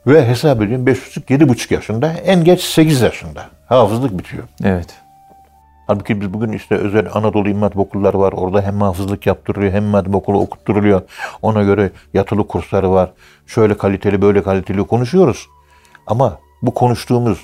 Ve 0.08 0.28
hesap 0.28 0.62
ediyorum 0.62 0.88
5,5, 0.88 1.22
7,5 1.26 1.74
yaşında. 1.74 2.14
En 2.26 2.44
geç 2.44 2.62
8 2.62 3.02
yaşında. 3.02 3.46
Hafızlık 3.66 4.20
bitiyor. 4.20 4.44
Evet. 4.64 4.88
Halbuki 5.88 6.22
biz 6.22 6.34
bugün 6.34 6.52
işte 6.52 6.76
özel 6.76 7.08
Anadolu 7.14 7.62
Hatip 7.62 7.80
okulları 7.80 8.20
var. 8.20 8.34
Orada 8.34 8.62
hem 8.62 8.82
hafızlık 8.82 9.28
yaptırılıyor 9.28 9.74
hem 9.74 9.94
Hatip 9.94 10.16
okulu 10.16 10.40
okutturuluyor. 10.40 11.02
Ona 11.42 11.64
göre 11.64 11.92
yatılı 12.14 12.48
kursları 12.48 12.92
var. 12.92 13.12
Şöyle 13.48 13.78
kaliteli 13.78 14.22
böyle 14.22 14.44
kaliteli 14.44 14.84
konuşuyoruz. 14.84 15.48
Ama 16.08 16.38
bu 16.62 16.74
konuştuğumuz 16.74 17.40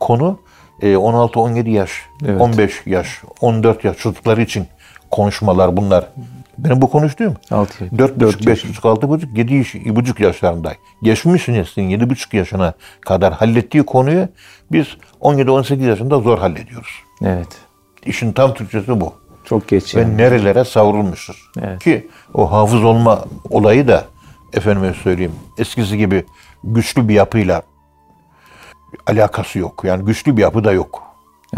konu 0.00 0.38
e, 0.82 0.92
16-17 0.92 1.70
yaş, 1.70 1.90
Evet. 2.26 2.40
15 2.40 2.82
yaş, 2.86 3.22
14 3.40 3.84
yaş 3.84 3.96
çocukları 3.96 4.42
için 4.42 4.66
konuşmalar 5.10 5.76
bunlar. 5.76 6.08
Benim 6.58 6.82
bu 6.82 6.90
konuştuğum 6.90 7.36
6 7.50 7.84
4,5, 7.84 8.18
5,5, 8.18 8.80
6,5, 8.80 9.34
7,5 9.34 10.22
yaşlarında. 10.22 10.72
Geçmiş 11.02 11.48
neslin 11.48 11.90
7,5 11.90 12.36
yaşına 12.36 12.72
kadar 13.00 13.32
hallettiği 13.32 13.82
konuyu 13.82 14.28
biz 14.72 14.86
17-18 15.20 15.82
yaşında 15.88 16.20
zor 16.20 16.38
hallediyoruz. 16.38 16.90
Evet. 17.24 17.63
İşin 18.06 18.32
tam 18.32 18.54
Türkçesi 18.54 19.00
bu. 19.00 19.12
Çok 19.44 19.68
geç 19.68 19.94
Ve 19.94 20.00
yani. 20.00 20.16
nerelere 20.16 20.64
savrulmuştur. 20.64 21.50
Evet. 21.62 21.84
Ki 21.84 22.08
o 22.34 22.52
hafız 22.52 22.84
olma 22.84 23.24
olayı 23.50 23.88
da 23.88 24.04
efendime 24.52 24.94
söyleyeyim 24.94 25.32
eskisi 25.58 25.98
gibi 25.98 26.24
güçlü 26.64 27.08
bir 27.08 27.14
yapıyla 27.14 27.62
alakası 29.06 29.58
yok. 29.58 29.84
Yani 29.84 30.04
güçlü 30.04 30.36
bir 30.36 30.42
yapı 30.42 30.64
da 30.64 30.72
yok. 30.72 31.02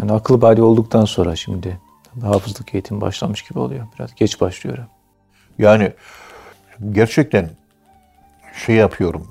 Yani 0.00 0.12
akıl 0.12 0.40
bali 0.40 0.62
olduktan 0.62 1.04
sonra 1.04 1.36
şimdi 1.36 1.80
hafızlık 2.22 2.74
eğitimi 2.74 3.00
başlamış 3.00 3.42
gibi 3.42 3.58
oluyor. 3.58 3.86
Biraz 3.98 4.14
geç 4.14 4.40
başlıyor. 4.40 4.78
Yani 5.58 5.92
gerçekten 6.92 7.50
şey 8.66 8.76
yapıyorum. 8.76 9.26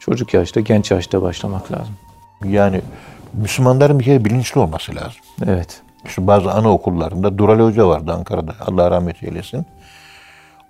Çocuk 0.00 0.34
yaşta, 0.34 0.60
genç 0.60 0.90
yaşta 0.90 1.22
başlamak 1.22 1.72
lazım. 1.72 1.94
Yani 2.44 2.80
Müslümanların 3.32 3.98
bir 3.98 4.04
kere 4.04 4.24
bilinçli 4.24 4.60
olması 4.60 4.94
lazım. 4.94 5.20
Evet. 5.46 5.82
İşte 6.08 6.26
bazı 6.26 6.52
anaokullarında 6.52 7.38
Dural 7.38 7.60
Hoca 7.60 7.88
vardı 7.88 8.12
Ankara'da. 8.12 8.52
Allah 8.66 8.90
rahmet 8.90 9.22
eylesin. 9.22 9.66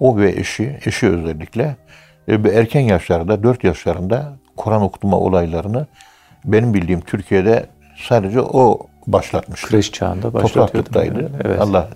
O 0.00 0.16
ve 0.16 0.30
eşi, 0.30 0.78
eşi 0.86 1.08
özellikle 1.08 1.76
e, 2.28 2.44
bir 2.44 2.52
erken 2.52 2.80
yaşlarda, 2.80 3.42
4 3.42 3.64
yaşlarında 3.64 4.32
Kur'an 4.56 4.82
okutma 4.82 5.16
olaylarını 5.16 5.86
benim 6.44 6.74
bildiğim 6.74 7.00
Türkiye'de 7.00 7.66
sadece 8.08 8.40
o 8.40 8.86
başlatmış. 9.06 9.64
Kreş 9.64 9.92
çağında 9.92 10.34
başlatıyordu. 10.34 11.30
Evet. 11.44 11.60
Allah 11.60 11.88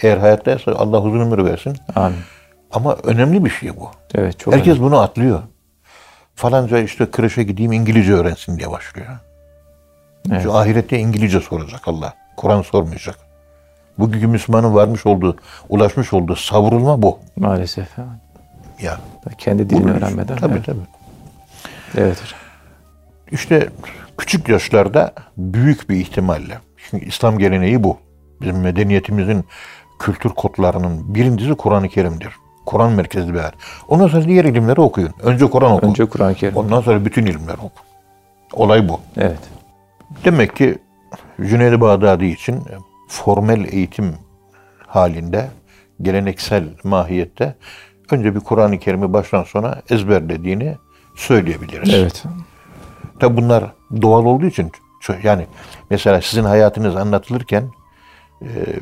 eğer 0.00 0.16
hayattaysa 0.16 0.72
Allah 0.72 1.02
uzun 1.02 1.20
ömür 1.20 1.44
versin. 1.44 1.76
Amin. 1.96 2.18
Ama 2.72 2.96
önemli 3.04 3.44
bir 3.44 3.50
şey 3.50 3.76
bu. 3.76 3.90
Evet 4.14 4.38
çok 4.38 4.54
Herkes 4.54 4.78
bunu 4.78 5.00
atlıyor. 5.00 5.42
Falanca 6.34 6.78
işte 6.78 7.10
kreşe 7.10 7.42
gideyim 7.42 7.72
İngilizce 7.72 8.12
öğrensin 8.12 8.58
diye 8.58 8.70
başlıyor. 8.70 9.08
Evet. 10.30 10.42
Şu 10.42 10.54
ahirette 10.54 10.98
İngilizce 10.98 11.40
soracak 11.40 11.88
Allah. 11.88 12.14
Kur'an 12.40 12.62
sormayacak. 12.62 13.18
Bugünkü 13.98 14.26
Müslümanın 14.26 14.74
varmış 14.74 15.06
olduğu, 15.06 15.36
ulaşmış 15.68 16.12
olduğu 16.12 16.36
savrulma 16.36 17.02
bu. 17.02 17.18
maalesef. 17.36 17.88
Ya. 18.82 18.98
Kendi 19.38 19.70
dilini 19.70 19.84
Bu- 19.84 19.88
öğrenmeden. 19.88 20.36
Tabii 20.36 20.52
evet. 20.54 20.66
tabii. 20.66 20.78
evet 21.96 22.22
hocam. 22.22 22.38
İşte 23.30 23.68
küçük 24.18 24.48
yaşlarda 24.48 25.12
büyük 25.36 25.90
bir 25.90 25.96
ihtimalle. 25.96 26.58
Çünkü 26.90 27.06
İslam 27.06 27.38
geleneği 27.38 27.84
bu. 27.84 27.98
Bizim 28.40 28.60
medeniyetimizin 28.60 29.44
kültür 29.98 30.30
kodlarının 30.30 31.14
birincisi 31.14 31.54
Kur'an-ı 31.54 31.88
Kerim'dir. 31.88 32.32
Kur'an 32.66 32.92
merkezli 32.92 33.34
bir 33.34 33.38
hayat. 33.38 33.54
Ondan 33.88 34.08
sonra 34.08 34.24
diğer 34.24 34.44
ilimleri 34.44 34.80
okuyun. 34.80 35.10
Önce 35.22 35.50
Kur'an 35.50 35.72
okuyun. 35.72 35.90
Önce 35.92 36.04
Kur'an-ı 36.04 36.34
Kerim. 36.34 36.56
Ondan 36.56 36.80
sonra 36.80 37.04
bütün 37.04 37.26
ilimleri 37.26 37.56
oku. 37.56 37.82
Olay 38.52 38.88
bu. 38.88 39.00
Evet. 39.16 39.38
Demek 40.24 40.56
ki 40.56 40.78
Cüneyd-i 41.40 41.80
Bağdadi 41.80 42.26
için 42.26 42.62
formel 43.08 43.72
eğitim 43.72 44.14
halinde, 44.86 45.48
geleneksel 46.02 46.64
mahiyette 46.84 47.54
önce 48.10 48.34
bir 48.34 48.40
Kur'an-ı 48.40 48.78
Kerim'i 48.78 49.12
baştan 49.12 49.42
sona 49.42 49.82
ezberlediğini 49.90 50.76
söyleyebiliriz. 51.16 51.94
Evet. 51.94 52.24
Tabi 53.18 53.36
bunlar 53.36 53.64
doğal 54.02 54.24
olduğu 54.24 54.46
için 54.46 54.72
yani 55.22 55.46
mesela 55.90 56.20
sizin 56.20 56.44
hayatınız 56.44 56.96
anlatılırken 56.96 57.70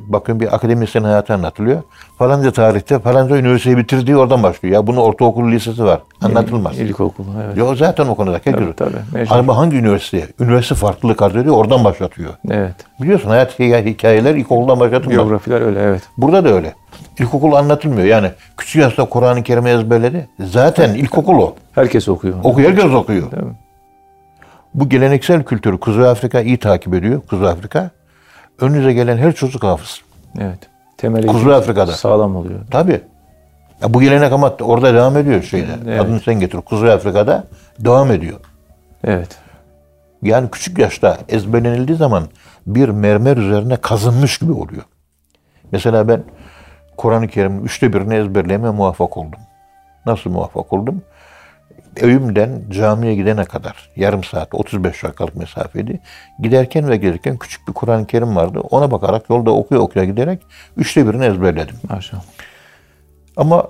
bakın 0.01 0.41
bir 0.41 0.55
akademisyen 0.55 1.03
hayatı 1.05 1.35
anlatılıyor. 1.35 1.83
Falanca 2.19 2.51
tarihte 2.51 2.99
falanca 2.99 3.37
üniversiteyi 3.37 3.77
bitirdiği 3.77 4.17
oradan 4.17 4.43
başlıyor. 4.43 4.75
Ya 4.75 4.87
bunun 4.87 4.97
ortaokul 4.97 5.51
lisesi 5.53 5.85
var. 5.85 6.01
Anlatılmaz. 6.23 6.79
İlkokul. 6.79 7.25
Evet. 7.45 7.57
Ya 7.57 7.75
zaten 7.75 8.07
o 8.07 8.15
konuda. 8.15 8.35
Herkes. 8.35 8.53
Tabii, 8.55 8.73
tabii. 8.77 9.27
Ama 9.31 9.57
hangi 9.57 9.77
üniversite? 9.77 10.27
Üniversite 10.41 10.75
farklılık 10.75 11.23
arz 11.23 11.37
ediyor. 11.37 11.57
Oradan 11.57 11.85
başlatıyor. 11.85 12.31
Evet. 12.51 12.75
Biliyorsun 13.03 13.29
hayat 13.29 13.59
hikaye- 13.59 13.85
hikayeler 13.87 14.35
ilkokuldan 14.35 14.81
başlatılmaz. 14.81 15.17
Geografiler 15.17 15.61
öyle 15.61 15.81
evet. 15.83 16.03
Burada 16.19 16.45
da 16.45 16.49
öyle. 16.49 16.75
İlkokul 17.19 17.53
anlatılmıyor. 17.53 18.07
Yani 18.07 18.31
küçük 18.57 18.83
yaşta 18.83 19.05
Kur'an-ı 19.05 19.43
Kerim'i 19.43 19.71
ezberledi. 19.71 20.29
Zaten 20.41 20.95
ilkokul 20.95 21.39
o. 21.39 21.55
Herkes 21.73 22.09
okuyor. 22.09 22.35
Okuyor, 22.45 22.71
herkes 22.71 22.85
okuyor. 22.93 23.31
Değil 23.33 23.43
mi? 23.43 23.53
Bu 24.75 24.89
geleneksel 24.89 25.43
kültürü 25.45 25.79
Kuzey 25.79 26.09
Afrika 26.09 26.41
iyi 26.41 26.59
takip 26.59 26.95
ediyor. 26.95 27.21
Kuzey 27.31 27.49
Afrika. 27.49 27.91
Önünüze 28.61 28.93
gelen 28.93 29.17
her 29.17 29.33
çocuk 29.33 29.63
hafız. 29.63 30.01
Evet. 30.39 30.59
Temel 30.97 31.27
Kuzey 31.27 31.55
Afrika'da. 31.55 31.93
Sağlam 31.93 32.37
oluyor. 32.37 32.61
Tabii. 32.71 33.01
Ya 33.83 33.95
bu 33.95 34.01
gelenek 34.01 34.33
ama 34.33 34.57
orada 34.61 34.95
devam 34.95 35.17
ediyor 35.17 35.43
şeyde. 35.43 35.73
Evet. 35.87 36.01
Adını 36.01 36.21
sen 36.21 36.41
getir. 36.41 36.59
Kuzey 36.61 36.93
Afrika'da 36.93 37.45
devam 37.79 38.11
ediyor. 38.11 38.41
Evet. 39.05 39.39
Yani 40.23 40.51
küçük 40.51 40.79
yaşta 40.79 41.19
ezberlenildiği 41.29 41.99
zaman 41.99 42.25
bir 42.67 42.89
mermer 42.89 43.37
üzerine 43.37 43.77
kazınmış 43.77 44.39
gibi 44.39 44.53
oluyor. 44.53 44.83
Mesela 45.73 46.09
ben 46.09 46.23
Kur'an-ı 46.97 47.29
Kerim'in 47.29 47.65
üçte 47.65 47.93
birini 47.93 48.15
ezberlemeye 48.15 48.73
muvaffak 48.73 49.17
oldum. 49.17 49.41
Nasıl 50.07 50.31
muvaffak 50.31 50.73
oldum? 50.73 51.03
Evimden 52.01 52.63
camiye 52.71 53.15
gidene 53.15 53.45
kadar 53.45 53.91
yarım 53.97 54.25
saat 54.25 54.55
35 54.55 55.05
dakikalık 55.05 55.37
mesafeydi. 55.37 56.01
Giderken 56.41 56.89
ve 56.89 56.97
gelirken 56.97 57.37
küçük 57.37 57.69
bir 57.69 57.73
Kur'an-ı 57.73 58.07
Kerim 58.07 58.37
vardı. 58.37 58.61
Ona 58.61 58.91
bakarak 58.91 59.31
yolda 59.31 59.51
okuya 59.51 59.81
okuya 59.81 60.05
giderek 60.05 60.43
üçte 60.77 61.09
birini 61.09 61.25
ezberledim. 61.25 61.77
Maşallah. 61.89 62.23
Ama 63.37 63.69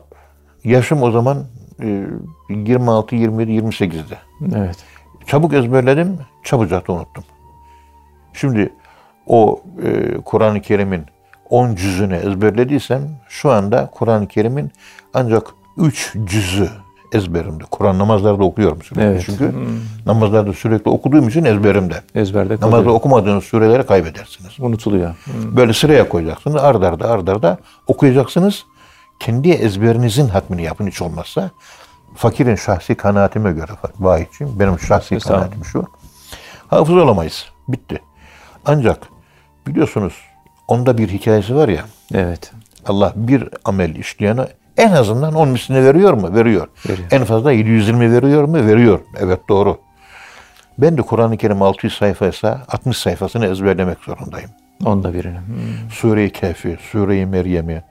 yaşım 0.65 1.03
o 1.03 1.11
zaman 1.11 1.45
e, 1.83 2.07
26, 2.49 3.17
27, 3.17 3.51
28'di. 3.53 4.19
Evet. 4.57 4.77
Çabuk 5.27 5.55
ezberledim, 5.55 6.19
çabucak 6.45 6.89
da 6.89 6.93
unuttum. 6.93 7.25
Şimdi 8.33 8.73
o 9.27 9.63
e, 9.83 10.15
Kur'an-ı 10.25 10.61
Kerim'in 10.61 11.07
10 11.51 11.75
cüzünü 11.75 12.17
ezberlediysem 12.17 13.03
şu 13.29 13.51
anda 13.51 13.91
Kur'an-ı 13.95 14.29
Kerim'in 14.29 14.73
ancak 15.15 15.47
3 15.77 16.17
cüzü 16.25 16.69
ezberimde. 17.13 17.65
Kur'an 17.71 17.99
namazlarda 17.99 18.45
okuyorum 18.45 18.83
sürekli. 18.83 19.03
Evet. 19.03 19.23
Çünkü 19.27 19.55
namazlarda 20.07 20.53
sürekli 20.53 20.91
okuduğum 20.91 21.29
için 21.29 21.45
ezberimde. 21.45 22.03
Ezberde 22.15 22.55
Namazda 22.55 22.77
kalıyor. 22.77 22.95
okumadığınız 22.95 23.45
sureleri 23.45 23.87
kaybedersiniz. 23.87 24.61
Unutuluyor. 24.61 25.15
Böyle 25.57 25.73
sıraya 25.73 26.09
koyacaksınız. 26.09 26.57
Ard 26.57 26.83
arda 26.83 27.11
ard 27.11 27.29
arda 27.29 27.59
okuyacaksınız. 27.87 28.65
Kendi 29.21 29.51
ezberinizin 29.51 30.29
hatmini 30.29 30.63
yapın 30.63 30.87
hiç 30.87 31.03
olmazsa. 31.03 31.51
Fakirin 32.17 32.55
şahsi 32.57 32.95
kanaatime 32.95 33.53
göre 33.53 33.73
vahiyçiyim. 34.01 34.61
Benim 34.61 34.79
şahsi 34.79 35.19
kanaatim 35.19 35.65
şu. 35.65 35.85
Hafız 36.69 36.97
olamayız. 36.97 37.47
Bitti. 37.69 38.03
Ancak 38.67 38.99
biliyorsunuz 39.67 40.15
onda 40.69 40.99
bir 40.99 41.09
hikayesi 41.09 41.55
var 41.57 41.69
ya. 41.69 41.85
Evet. 42.15 42.53
Allah 42.87 43.13
bir 43.17 43.49
amel 43.65 43.95
işleyene 43.95 44.47
en 44.79 44.93
azından 44.93 45.35
10 45.35 45.49
mislini 45.49 45.85
veriyor 45.85 46.13
mu? 46.13 46.35
Veriyor. 46.35 46.67
Veriyor. 46.89 47.09
En 47.11 47.25
fazla 47.25 47.53
720 47.53 48.13
veriyor 48.13 48.45
mu? 48.45 48.55
Veriyor. 48.67 49.01
Evet 49.21 49.41
doğru. 49.49 49.79
Ben 50.79 50.99
de 50.99 51.03
Kur'an-ı 51.03 51.37
Kerim 51.37 51.63
600 51.63 51.93
sayfaysa 51.97 52.63
60 52.69 52.97
sayfasını 52.97 53.47
ezberlemek 53.47 53.99
zorundayım. 53.99 54.51
Onda 54.85 55.15
birini. 55.15 55.37
Hmm. 55.39 55.91
Sure-i 55.91 56.33
Kehf'i, 56.33 56.79
Sure-i 56.93 57.27
Meryem'i, 57.27 57.83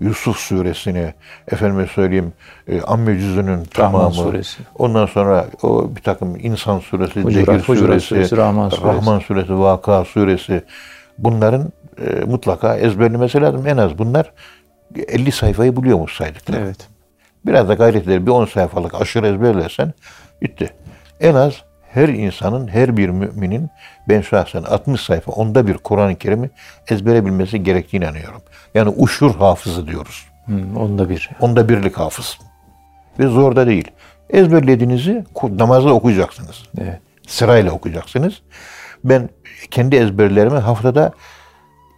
Yusuf 0.00 0.36
suresini, 0.36 1.14
efendime 1.52 1.86
söyleyeyim 1.86 2.32
e, 2.68 2.80
Amme 2.82 3.18
cüzünün 3.18 3.64
tamamı. 3.64 4.14
suresi. 4.14 4.58
Ondan 4.74 5.06
sonra 5.06 5.46
o 5.62 5.96
bir 5.96 6.02
takım 6.02 6.36
İnsan 6.36 6.78
suresi, 6.78 7.20
Hucurat- 7.20 7.58
Hucurat 7.58 7.62
suresi, 7.78 8.06
suresi, 8.06 8.36
Rahman 8.36 8.68
suresi. 8.68 8.86
Rahman 8.96 9.18
suresi, 9.18 9.58
Vaka 9.58 10.04
suresi. 10.04 10.62
Bunların 11.18 11.72
e, 12.06 12.24
mutlaka 12.24 12.76
ezberlemesi 12.76 13.40
lazım. 13.40 13.66
En 13.66 13.76
az 13.76 13.98
bunlar 13.98 14.32
50 15.08 15.32
sayfayı 15.32 15.76
buluyormuş 15.76 16.16
saydıkları. 16.16 16.60
Evet. 16.60 16.88
Biraz 17.46 17.68
da 17.68 17.74
gayret 17.74 18.08
eder. 18.08 18.26
Bir 18.26 18.30
10 18.30 18.44
sayfalık 18.44 18.94
aşırı 18.94 19.26
ezberlersen 19.26 19.92
bitti. 20.42 20.70
En 21.20 21.34
az 21.34 21.52
her 21.92 22.08
insanın, 22.08 22.68
her 22.68 22.96
bir 22.96 23.08
müminin 23.08 23.70
ben 24.08 24.20
şahsen 24.20 24.62
60 24.62 25.00
sayfa, 25.00 25.32
onda 25.32 25.66
bir 25.66 25.74
Kur'an-ı 25.74 26.16
Kerim'i 26.16 26.50
ezbere 26.88 27.26
bilmesi 27.26 27.62
gerektiğine 27.62 28.04
inanıyorum. 28.04 28.42
Yani 28.74 28.94
uşur 28.96 29.34
hafızı 29.34 29.86
diyoruz. 29.86 30.26
Hmm, 30.44 30.76
onda 30.76 31.08
bir. 31.08 31.30
Onda 31.40 31.68
birlik 31.68 31.98
hafız. 31.98 32.38
Ve 33.18 33.26
zor 33.26 33.56
da 33.56 33.66
değil. 33.66 33.90
Ezberlediğinizi 34.30 35.24
namazda 35.42 35.94
okuyacaksınız. 35.94 36.62
Evet. 36.78 37.00
Sırayla 37.26 37.72
okuyacaksınız. 37.72 38.42
Ben 39.04 39.28
kendi 39.70 39.96
ezberlerimi 39.96 40.58
haftada 40.58 41.12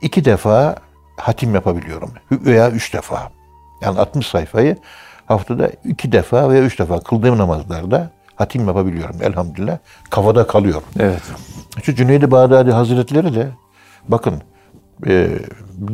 iki 0.02 0.24
defa 0.24 0.76
hatim 1.18 1.54
yapabiliyorum. 1.54 2.10
Veya 2.30 2.70
üç 2.70 2.94
defa. 2.94 3.30
Yani 3.80 3.98
60 3.98 4.26
sayfayı 4.26 4.76
haftada 5.26 5.70
iki 5.84 6.12
defa 6.12 6.50
veya 6.50 6.62
üç 6.62 6.78
defa 6.78 7.00
kıldığım 7.00 7.38
namazlarda 7.38 8.10
hatim 8.36 8.66
yapabiliyorum 8.66 9.16
elhamdülillah. 9.22 9.78
Kafada 10.10 10.46
kalıyor. 10.46 10.82
Evet. 10.98 11.22
Şu 11.82 11.94
Cüneyd-i 11.94 12.30
Bağdadi 12.30 12.72
Hazretleri 12.72 13.34
de 13.34 13.50
bakın 14.08 14.42
e, 15.06 15.28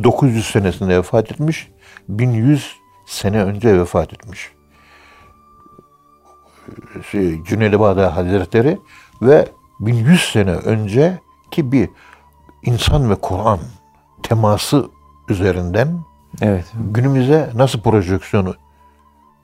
900 0.03 0.45
senesinde 0.45 0.97
vefat 0.97 1.31
etmiş. 1.31 1.71
1100 2.09 2.75
sene 3.05 3.43
önce 3.43 3.79
vefat 3.79 4.13
etmiş. 4.13 4.51
Şey, 7.11 7.43
Cüneyd-i 7.43 7.79
Bağdadi 7.79 8.05
Hazretleri 8.05 8.79
ve 9.21 9.47
1100 9.79 10.21
sene 10.21 10.51
önceki 10.51 11.71
bir 11.71 11.89
insan 12.63 13.09
ve 13.09 13.15
Kur'an 13.15 13.59
teması 14.23 14.89
üzerinden 15.29 15.99
Evet. 16.41 16.65
günümüze 16.91 17.49
nasıl 17.55 17.79
projeksiyonu 17.81 18.55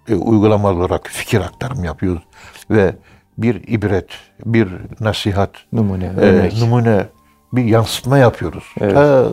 e, 0.10 0.16
uygulamalı 0.16 0.78
olarak 0.80 1.08
fikir 1.08 1.42
aktarım 1.42 1.84
yapıyoruz 1.84 2.24
ve 2.70 2.96
bir 3.38 3.68
ibret, 3.68 4.10
bir 4.46 4.68
nasihat, 5.00 5.50
Numune, 5.74 6.06
e, 6.06 6.10
örnek. 6.10 6.58
numune, 6.58 7.06
bir 7.54 7.64
yansıtma 7.66 8.18
yapıyoruz. 8.18 8.64
Evet. 8.82 8.94
Ta 8.94 9.28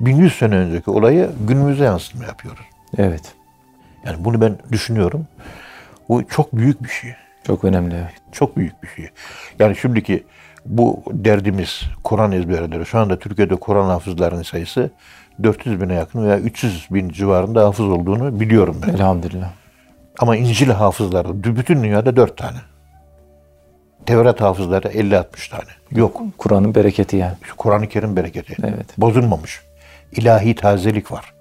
1100 0.00 0.38
sene 0.38 0.56
önceki 0.56 0.90
olayı 0.90 1.30
günümüze 1.48 1.84
yansıtma 1.84 2.24
yapıyoruz. 2.24 2.64
evet. 2.98 3.34
Yani 4.06 4.24
bunu 4.24 4.40
ben 4.40 4.58
düşünüyorum. 4.72 5.26
Bu 6.08 6.26
çok 6.28 6.52
büyük 6.56 6.82
bir 6.82 6.88
şey. 6.88 7.10
Çok 7.46 7.64
önemli. 7.64 7.94
Evet. 7.94 8.14
Çok 8.32 8.56
büyük 8.56 8.82
bir 8.82 8.88
şey. 8.88 9.08
Yani 9.58 9.76
şimdiki 9.76 10.24
bu 10.66 11.02
derdimiz 11.10 11.82
Kur'an 12.04 12.32
ezberleri. 12.32 12.86
Şu 12.86 12.98
anda 12.98 13.18
Türkiye'de 13.18 13.56
Kur'an 13.56 13.88
hafızlarının 13.88 14.42
sayısı 14.42 14.90
400 15.44 15.80
bine 15.80 15.94
yakın 15.94 16.24
veya 16.24 16.38
300 16.38 16.88
bin 16.90 17.08
civarında 17.08 17.64
hafız 17.64 17.86
olduğunu 17.86 18.40
biliyorum 18.40 18.76
ben. 18.86 18.94
Elhamdülillah. 18.94 19.50
Ama 20.18 20.36
İncil 20.36 20.70
hafızları 20.70 21.44
bütün 21.44 21.82
dünyada 21.82 22.16
4 22.16 22.36
tane. 22.36 22.56
Tevrat 24.06 24.40
hafızları 24.40 24.88
50-60 24.88 25.50
tane. 25.50 25.70
Yok. 25.90 26.20
Kur'an'ın 26.38 26.74
bereketi 26.74 27.16
yani. 27.16 27.34
Kur'an-ı 27.56 27.88
Kerim 27.88 28.16
bereketi. 28.16 28.56
Evet. 28.62 28.86
Bozulmamış. 28.98 29.60
İlahi 30.12 30.54
tazelik 30.54 31.12
var. 31.12 31.34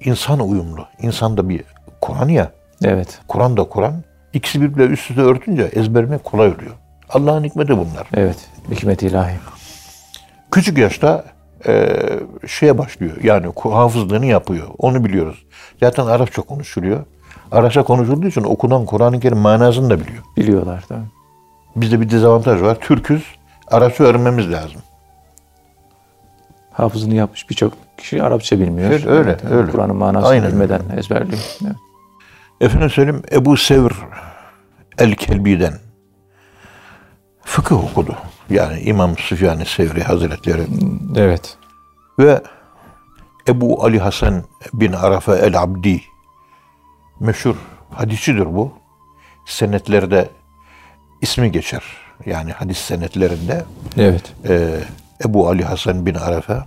İnsan 0.00 0.40
uyumlu. 0.40 0.86
İnsanda 1.02 1.48
bir 1.48 1.64
Kur'an 2.00 2.28
ya. 2.28 2.50
Evet. 2.84 3.20
Kur'an 3.28 3.56
da 3.56 3.64
Kur'an. 3.64 4.02
İkisi 4.32 4.62
birbirle 4.62 4.84
üst 4.84 5.10
üste 5.10 5.22
örtünce 5.22 5.62
ezberlemek 5.62 6.24
kolay 6.24 6.48
oluyor. 6.48 6.74
Allah'ın 7.08 7.44
hikmeti 7.44 7.78
bunlar. 7.78 8.08
Evet. 8.14 8.48
Hikmet 8.70 9.02
ilahi. 9.02 9.34
Küçük 10.50 10.78
yaşta 10.78 11.24
e, 11.66 11.96
şeye 12.46 12.78
başlıyor. 12.78 13.16
Yani 13.22 13.46
hafızlığını 13.62 14.26
yapıyor. 14.26 14.66
Onu 14.78 15.04
biliyoruz. 15.04 15.46
Zaten 15.80 16.06
Arapça 16.06 16.42
konuşuluyor. 16.42 17.04
Arapça 17.52 17.82
konuşulduğu 17.82 18.26
için 18.26 18.44
okunan 18.44 18.86
Kur'an-ı 18.86 19.20
Kerim 19.20 19.38
manasını 19.38 19.90
da 19.90 20.00
biliyor. 20.00 20.22
Biliyorlar 20.36 20.84
tabii. 20.88 21.06
Bizde 21.76 22.00
bir 22.00 22.10
dezavantaj 22.10 22.62
var. 22.62 22.80
Türküz. 22.80 23.22
Arapça 23.70 24.04
öğrenmemiz 24.04 24.52
lazım. 24.52 24.80
Hafızını 26.72 27.14
yapmış 27.14 27.50
birçok 27.50 27.72
kişi 27.96 28.22
Arapça 28.22 28.58
bilmiyor. 28.58 28.90
Evet, 28.90 29.06
öyle, 29.06 29.30
Evet, 29.30 29.44
öyle. 29.52 29.70
Kur'an'ın 29.70 29.96
manasını 29.96 30.28
Aynen 30.30 30.52
bilmeden 30.52 30.80
ezberliyor. 30.96 31.40
Evet. 31.64 31.76
Efendim 32.60 32.90
söyleyeyim 32.90 33.22
Ebu 33.32 33.56
Sevr 33.56 33.92
El-Kelbi'den 34.98 35.74
fıkıh 37.42 37.84
okudu. 37.84 38.16
Yani 38.50 38.80
İmam 38.80 39.16
Süfyan-ı 39.18 39.64
Sevri 39.64 40.02
Hazretleri 40.02 40.66
evet. 41.16 41.56
ve 42.18 42.42
Ebu 43.48 43.84
Ali 43.84 43.98
Hasan 43.98 44.44
bin 44.72 44.92
Arafa 44.92 45.36
el-Abdi 45.36 46.02
meşhur 47.20 47.56
hadisçidir 47.90 48.46
bu. 48.46 48.72
Senetlerde 49.46 50.28
ismi 51.22 51.52
geçer. 51.52 51.82
Yani 52.26 52.52
hadis 52.52 52.78
senetlerinde 52.78 53.64
Evet. 53.96 54.32
e, 54.48 54.80
Ebu 55.24 55.48
Ali 55.48 55.64
Hasan 55.64 56.06
bin 56.06 56.14
Arafa 56.14 56.66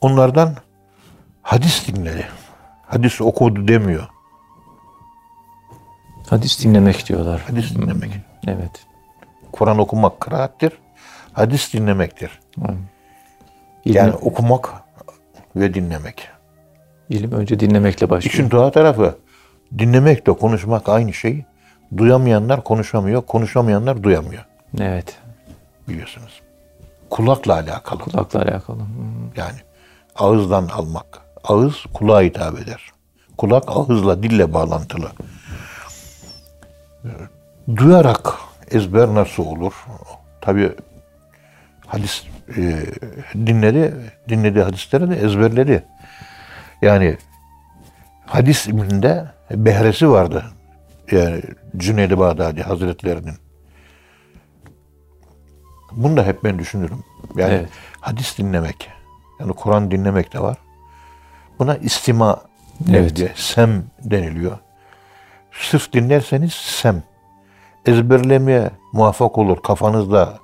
onlardan 0.00 0.56
hadis 1.42 1.86
dinledi. 1.86 2.28
Hadis 2.86 3.20
okudu 3.20 3.68
demiyor. 3.68 4.08
Hadis 6.30 6.64
dinlemek 6.64 7.08
diyorlar. 7.08 7.40
Hadis 7.48 7.74
dinlemek. 7.74 8.10
Evet. 8.46 8.86
Kur'an 9.52 9.78
okumak 9.78 10.20
kıraattir. 10.20 10.72
Hadis 11.32 11.72
dinlemektir. 11.72 12.40
İlim, 13.84 13.96
Yani 13.96 14.12
okumak 14.12 14.70
ve 15.56 15.74
dinlemek. 15.74 16.28
ilim 17.08 17.32
önce 17.32 17.60
dinlemekle 17.60 18.10
başlıyor. 18.10 18.32
İşin 18.34 18.50
doğa 18.50 18.70
tarafı 18.70 19.18
dinlemekle 19.78 20.32
konuşmak 20.32 20.88
aynı 20.88 21.12
şey. 21.12 21.44
Duyamayanlar 21.96 22.64
konuşamıyor, 22.64 23.22
konuşamayanlar 23.22 24.02
duyamıyor 24.02 24.44
Evet. 24.80 25.18
biliyorsunuz. 25.88 26.40
Kulakla 27.10 27.54
alakalı. 27.54 27.98
Kulakla 27.98 28.42
alakalı. 28.42 28.78
Hmm. 28.78 29.34
Yani 29.36 29.58
ağızdan 30.16 30.68
almak. 30.68 31.06
Ağız 31.44 31.74
kulağa 31.94 32.20
hitap 32.22 32.58
eder. 32.58 32.90
Kulak 33.38 33.64
ağızla, 33.66 34.22
dille 34.22 34.54
bağlantılı. 34.54 35.10
Duyarak 37.76 38.34
ezber 38.70 39.06
nasıl 39.14 39.46
olur? 39.46 39.86
Tabi 40.40 40.72
hadis 41.86 42.24
e, 42.56 42.86
dinledi, 43.34 43.94
dinlediği 44.28 44.64
hadisleri 44.64 45.10
de 45.10 45.16
ezberledi. 45.16 45.84
Yani 46.82 47.16
hadis 48.26 48.66
ilminde 48.66 49.26
behresi 49.50 50.10
vardı. 50.10 50.44
Yani 51.10 51.42
Cüneyd-i 51.76 52.18
Bağdadi 52.18 52.62
Hazretlerinin. 52.62 53.34
Bunu 55.92 56.16
da 56.16 56.26
hep 56.26 56.44
ben 56.44 56.58
düşünürüm. 56.58 57.04
Yani 57.36 57.54
Evet. 57.54 57.68
hadis 58.00 58.38
dinlemek, 58.38 58.90
yani 59.40 59.52
Kur'an 59.52 59.90
dinlemek 59.90 60.32
de 60.32 60.40
var. 60.40 60.56
Buna 61.58 61.76
istima 61.76 62.42
Evet. 62.90 63.10
deniliyor, 63.10 63.30
sem 63.34 63.84
deniliyor. 64.04 64.58
Sırf 65.52 65.92
dinlerseniz 65.92 66.52
sem. 66.52 67.02
Ezberlemeye 67.86 68.70
muvaffak 68.92 69.38
olur, 69.38 69.56
kafanızda 69.62 70.38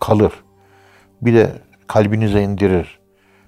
kalır. 0.00 0.32
Bir 1.22 1.34
de 1.34 1.52
kalbinize 1.86 2.42
indirir. 2.42 2.98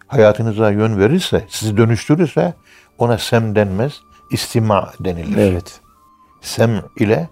Hayatınıza 0.06 0.70
yön 0.70 0.98
verirse, 0.98 1.44
sizi 1.48 1.76
dönüştürürse 1.76 2.54
ona 2.98 3.18
sem 3.18 3.54
denmez, 3.54 4.00
istima 4.30 4.92
denilir. 5.00 5.36
Evet. 5.36 5.80
Sem 6.40 6.82
ile 6.98 7.28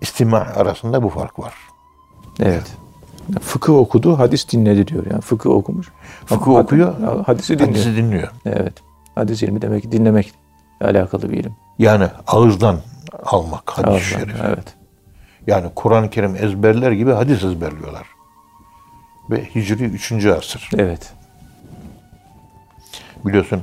istima 0.00 0.38
arasında 0.38 1.02
bu 1.02 1.08
fark 1.08 1.38
var. 1.38 1.54
Evet. 2.40 2.76
Fıkıh 3.42 3.74
okudu, 3.74 4.18
hadis 4.18 4.52
dinledi 4.52 4.86
diyor. 4.86 5.06
Yani 5.10 5.20
fıkıh 5.20 5.50
okumuş. 5.50 5.88
Fıkıh 6.26 6.48
Ama 6.48 6.58
okuyor, 6.58 6.94
had- 7.00 7.24
hadisi 7.26 7.52
dinliyor. 7.58 7.68
Hadisi 7.70 7.96
dinliyor. 7.96 8.28
Evet. 8.46 8.74
Hadis 9.14 9.42
ilmi 9.42 9.62
demek 9.62 9.82
ki 9.82 9.92
dinlemekle 9.92 10.32
alakalı 10.80 11.30
bir 11.30 11.36
ilim. 11.36 11.52
Yani 11.78 12.06
ağızdan 12.26 12.76
almak 13.24 13.70
hadis-i 13.70 14.04
şerif. 14.10 14.36
Evet. 14.44 14.74
Yani 15.48 15.70
Kur'an-ı 15.74 16.10
Kerim 16.10 16.36
ezberler 16.36 16.92
gibi 16.92 17.12
hadis 17.12 17.44
ezberliyorlar. 17.44 18.06
Ve 19.30 19.44
Hicri 19.54 19.84
3. 19.84 20.26
asır. 20.26 20.70
Evet. 20.78 21.12
Biliyorsun 23.24 23.62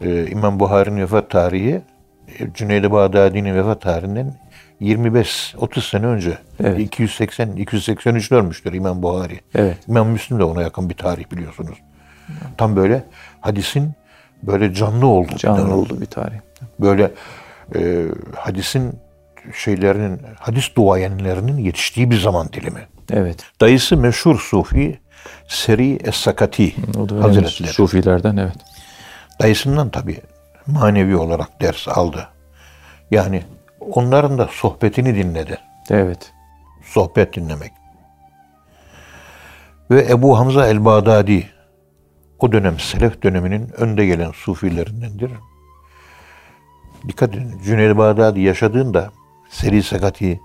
e, 0.00 0.26
İmam 0.26 0.60
Buhari'nin 0.60 1.00
vefat 1.00 1.30
tarihi 1.30 1.82
e, 2.38 2.52
Cüneyd-i 2.54 2.90
Bağdadi'nin 2.90 3.54
vefat 3.54 3.82
tarihinden 3.82 4.34
25-30 4.80 5.90
sene 5.90 6.06
önce. 6.06 6.38
Evet. 6.60 6.80
280 6.80 7.56
283 7.56 8.32
ölmüştür 8.32 8.72
İmam 8.72 9.02
Buhari. 9.02 9.40
Evet. 9.54 9.78
İmam 9.88 10.08
Müslim 10.08 10.38
de 10.38 10.44
ona 10.44 10.62
yakın 10.62 10.90
bir 10.90 10.96
tarih 10.96 11.30
biliyorsunuz. 11.30 11.78
Tam 12.56 12.76
böyle 12.76 13.04
hadisin 13.40 13.92
böyle 14.42 14.74
canlı 14.74 15.06
olduğu. 15.06 15.36
Canlı 15.36 15.74
oldu 15.74 16.00
bir 16.00 16.06
tarih. 16.06 16.38
Böyle 16.80 17.10
e, 17.74 18.06
hadisin 18.36 18.94
şeylerinin, 19.54 20.20
hadis 20.38 20.76
duayenlerinin 20.76 21.58
yetiştiği 21.58 22.10
bir 22.10 22.20
zaman 22.20 22.48
dilimi. 22.52 22.86
Evet. 23.12 23.44
Dayısı 23.60 23.96
meşhur 23.96 24.40
Sufi 24.40 25.00
Seri 25.48 25.96
Es-Sakati. 25.96 26.72
Hazretleri. 27.20 27.72
Sufilerden 27.72 28.36
evet. 28.36 28.56
Dayısından 29.42 29.90
tabii 29.90 30.20
manevi 30.66 31.16
olarak 31.16 31.60
ders 31.60 31.88
aldı. 31.88 32.28
Yani 33.10 33.42
onların 33.80 34.38
da 34.38 34.48
sohbetini 34.52 35.14
dinledi. 35.14 35.58
Evet. 35.90 36.32
Sohbet 36.84 37.34
dinlemek. 37.34 37.72
Ve 39.90 40.06
Ebu 40.10 40.38
Hamza 40.38 40.68
el-Bağdadi 40.68 41.48
o 42.38 42.52
dönem 42.52 42.78
Selef 42.78 43.22
döneminin 43.22 43.70
önde 43.78 44.06
gelen 44.06 44.30
sufilerindendir. 44.30 45.30
Dikkat 47.08 47.34
edin. 47.34 47.60
Cüneyd 47.64 47.96
Bağdadi 47.96 48.40
yaşadığında 48.40 49.10
Seri 49.50 49.82
Sakati 49.82 50.40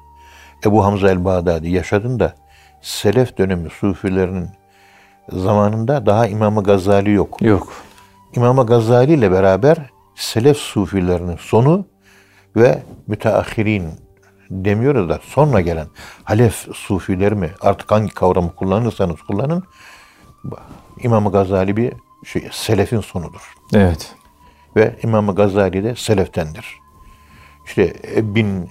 Ebu 0.65 0.85
Hamza 0.85 1.11
el-Bağdadi 1.11 1.69
yaşadığında 1.69 2.35
Selef 2.81 3.37
dönemi 3.37 3.69
sufilerinin 3.69 4.49
zamanında 5.31 6.05
daha 6.05 6.27
İmam-ı 6.27 6.63
Gazali 6.63 7.11
yok. 7.11 7.41
Yok. 7.41 7.73
İmam 8.35 8.65
Gazali 8.65 9.13
ile 9.13 9.31
beraber 9.31 9.77
Selef 10.15 10.57
sufilerinin 10.57 11.37
sonu 11.37 11.87
ve 12.55 12.83
müteahhirin 13.07 13.89
demiyoruz 14.49 15.09
da 15.09 15.19
sonra 15.23 15.61
gelen 15.61 15.87
Halef 16.23 16.67
sufileri 16.73 17.35
mi 17.35 17.51
artık 17.61 17.91
hangi 17.91 18.13
kavramı 18.13 18.55
kullanırsanız 18.55 19.21
kullanın 19.21 19.63
İmam 21.03 21.31
Gazali 21.31 21.77
bir 21.77 21.93
şey, 22.25 22.47
selefin 22.51 23.01
sonudur. 23.01 23.53
Evet. 23.73 24.15
Ve 24.75 24.95
İmam 25.03 25.35
Gazali 25.35 25.83
de 25.83 25.95
seleftendir. 25.95 26.79
İşte 27.65 27.93
bin 28.35 28.69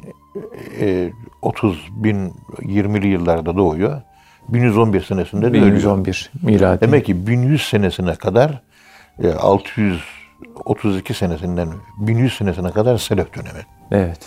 e, 0.80 1.10
30 1.42 1.88
bin 1.90 2.32
20'li 2.58 3.06
yıllarda 3.08 3.56
doğuyor. 3.56 4.02
1111 4.48 5.00
senesinde 5.00 5.42
de 5.42 5.46
ölüyor. 5.48 5.66
1111 5.66 6.30
miladi. 6.42 6.80
Demek 6.80 7.06
ki 7.06 7.26
1100 7.26 7.62
senesine 7.68 8.14
kadar 8.14 8.62
e, 9.22 9.32
632 9.32 11.14
senesinden 11.14 11.68
1100 11.98 12.36
senesine 12.36 12.70
kadar 12.70 12.98
selef 12.98 13.34
dönemi. 13.34 13.60
Evet. 13.90 14.20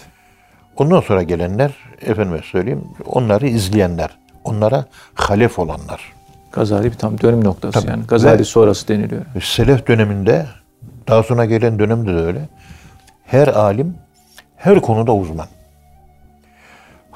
Ondan 0.77 0.99
sonra 0.99 1.23
gelenler 1.23 1.71
efendime 2.01 2.41
söyleyeyim 2.41 2.83
onları 3.05 3.47
izleyenler. 3.47 4.17
Onlara 4.43 4.85
halef 5.13 5.59
olanlar. 5.59 6.13
Gazali 6.51 6.85
bir 6.91 6.97
tam 6.97 7.21
dönüm 7.21 7.43
noktası 7.43 7.79
Tabii. 7.79 7.89
yani. 7.91 8.03
Gazali 8.07 8.39
Ve- 8.39 8.43
sonrası 8.43 8.87
deniliyor. 8.87 9.21
Selef 9.43 9.87
döneminde 9.87 10.45
daha 11.07 11.23
sonra 11.23 11.45
gelen 11.45 11.79
dönemde 11.79 12.13
de 12.13 12.19
öyle. 12.19 12.49
Her 13.25 13.47
alim 13.47 13.95
her 14.55 14.81
konuda 14.81 15.13
uzman. 15.13 15.47